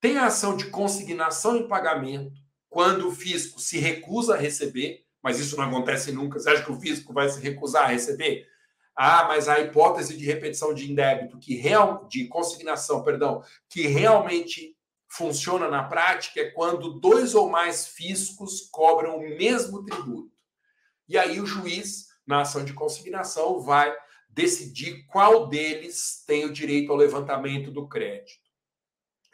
Tem 0.02 0.18
a 0.18 0.26
ação 0.26 0.54
de 0.54 0.66
consignação 0.66 1.56
em 1.56 1.66
pagamento, 1.66 2.30
quando 2.68 3.08
o 3.08 3.10
fisco 3.10 3.58
se 3.58 3.78
recusa 3.78 4.34
a 4.34 4.36
receber, 4.36 5.02
mas 5.22 5.40
isso 5.40 5.56
não 5.56 5.64
acontece 5.64 6.12
nunca. 6.12 6.38
Você 6.38 6.50
acha 6.50 6.62
que 6.62 6.70
o 6.70 6.78
fisco 6.78 7.10
vai 7.10 7.30
se 7.30 7.40
recusar 7.40 7.84
a 7.84 7.88
receber? 7.88 8.46
Ah, 8.94 9.24
mas 9.26 9.48
a 9.48 9.58
hipótese 9.58 10.14
de 10.14 10.26
repetição 10.26 10.74
de 10.74 10.92
indébito, 10.92 11.38
que 11.38 11.54
real, 11.54 12.06
de 12.06 12.28
consignação, 12.28 13.02
perdão, 13.02 13.42
que 13.70 13.86
realmente 13.86 14.76
funciona 15.08 15.68
na 15.68 15.84
prática 15.84 16.38
é 16.42 16.50
quando 16.50 17.00
dois 17.00 17.34
ou 17.34 17.48
mais 17.48 17.86
fiscos 17.86 18.68
cobram 18.70 19.16
o 19.16 19.38
mesmo 19.38 19.86
tributo. 19.86 20.36
E 21.08 21.16
aí 21.16 21.40
o 21.40 21.46
juiz, 21.46 22.07
na 22.28 22.42
ação 22.42 22.62
de 22.62 22.74
consignação, 22.74 23.58
vai 23.58 23.92
decidir 24.28 25.06
qual 25.06 25.48
deles 25.48 26.22
tem 26.26 26.44
o 26.44 26.52
direito 26.52 26.92
ao 26.92 26.98
levantamento 26.98 27.70
do 27.70 27.88
crédito. 27.88 28.46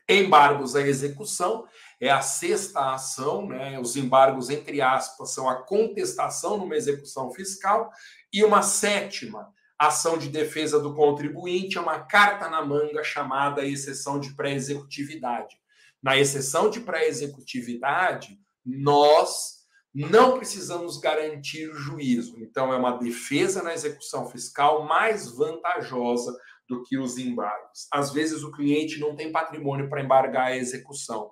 Embargos 0.08 0.76
à 0.76 0.82
execução 0.82 1.66
é 2.00 2.10
a 2.10 2.20
sexta 2.20 2.94
ação, 2.94 3.48
né? 3.48 3.80
Os 3.80 3.96
embargos, 3.96 4.48
entre 4.48 4.80
aspas, 4.80 5.32
são 5.32 5.48
a 5.48 5.62
contestação 5.62 6.56
numa 6.56 6.76
execução 6.76 7.32
fiscal. 7.32 7.90
E 8.32 8.44
uma 8.44 8.62
sétima 8.62 9.52
ação 9.78 10.16
de 10.16 10.28
defesa 10.28 10.78
do 10.78 10.94
contribuinte 10.94 11.78
é 11.78 11.80
uma 11.80 12.00
carta 12.00 12.48
na 12.48 12.64
manga 12.64 13.02
chamada 13.02 13.66
exceção 13.66 14.20
de 14.20 14.34
pré-executividade. 14.34 15.56
Na 16.02 16.16
exceção 16.16 16.70
de 16.70 16.80
pré-executividade, 16.80 18.38
nós 18.64 19.53
não 19.94 20.36
precisamos 20.36 20.96
garantir 20.98 21.68
o 21.68 21.76
juízo. 21.76 22.36
Então, 22.40 22.72
é 22.72 22.76
uma 22.76 22.98
defesa 22.98 23.62
na 23.62 23.72
execução 23.72 24.28
fiscal 24.28 24.84
mais 24.84 25.30
vantajosa 25.30 26.36
do 26.68 26.82
que 26.82 26.98
os 26.98 27.16
embargos. 27.16 27.86
Às 27.92 28.12
vezes, 28.12 28.42
o 28.42 28.50
cliente 28.50 28.98
não 28.98 29.14
tem 29.14 29.30
patrimônio 29.30 29.88
para 29.88 30.02
embargar 30.02 30.48
a 30.48 30.56
execução 30.56 31.30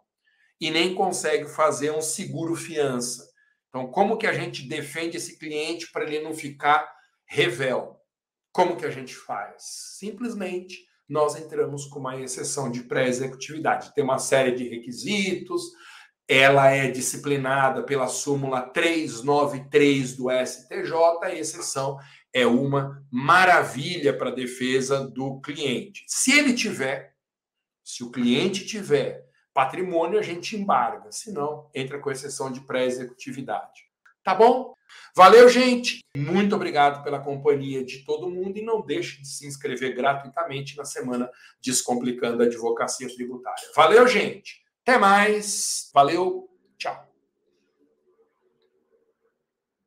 e 0.61 0.71
nem 0.71 0.95
consegue 0.95 1.49
fazer 1.49 1.91
um 1.91 2.01
seguro 2.01 2.55
fiança. 2.55 3.29
Então, 3.69 3.91
como 3.91 4.17
que 4.17 4.27
a 4.27 4.33
gente 4.33 4.69
defende 4.69 5.17
esse 5.17 5.39
cliente 5.39 5.91
para 5.91 6.05
ele 6.05 6.21
não 6.21 6.35
ficar 6.35 6.89
revel? 7.27 7.97
Como 8.53 8.77
que 8.77 8.85
a 8.85 8.91
gente 8.91 9.17
faz? 9.17 9.63
Simplesmente 9.99 10.77
nós 11.09 11.35
entramos 11.37 11.87
com 11.87 11.99
uma 11.99 12.21
exceção 12.21 12.71
de 12.71 12.85
pré-executividade. 12.85 13.93
Tem 13.95 14.05
uma 14.05 14.19
série 14.19 14.53
de 14.53 14.69
requisitos, 14.69 15.63
ela 16.29 16.71
é 16.71 16.91
disciplinada 16.91 17.83
pela 17.83 18.07
súmula 18.09 18.63
393 18.63 20.17
do 20.17 20.29
STJ, 20.31 20.93
a 21.23 21.35
exceção 21.35 21.99
é 22.33 22.47
uma 22.47 23.05
maravilha 23.11 24.17
para 24.17 24.31
a 24.31 24.35
defesa 24.35 25.07
do 25.07 25.41
cliente. 25.41 26.05
Se 26.07 26.33
ele 26.39 26.55
tiver, 26.55 27.15
se 27.85 28.03
o 28.03 28.11
cliente 28.11 28.65
tiver 28.65 29.27
patrimônio, 29.53 30.19
a 30.19 30.23
gente 30.23 30.57
embarga, 30.57 31.13
se 31.13 31.31
não, 31.31 31.69
entra 31.75 31.99
com 31.99 32.11
exceção 32.11 32.51
de 32.51 32.61
pré-executividade. 32.61 33.83
Tá 34.25 34.35
bom? 34.35 34.75
Valeu, 35.15 35.49
gente! 35.49 36.01
Muito 36.17 36.55
obrigado 36.55 37.03
pela 37.03 37.21
companhia 37.21 37.85
de 37.85 38.05
todo 38.05 38.31
mundo 38.31 38.57
e 38.57 38.65
não 38.65 38.81
deixe 38.81 39.21
de 39.21 39.29
se 39.29 39.47
inscrever 39.47 39.95
gratuitamente 39.95 40.77
na 40.77 40.85
semana 40.85 41.31
Descomplicando 41.61 42.43
a 42.43 42.47
Advocacia 42.47 43.09
Tributária. 43.09 43.69
Valeu, 43.75 44.07
gente! 44.07 44.62
Até 44.85 44.99
mais! 44.99 45.91
Valeu! 45.95 46.52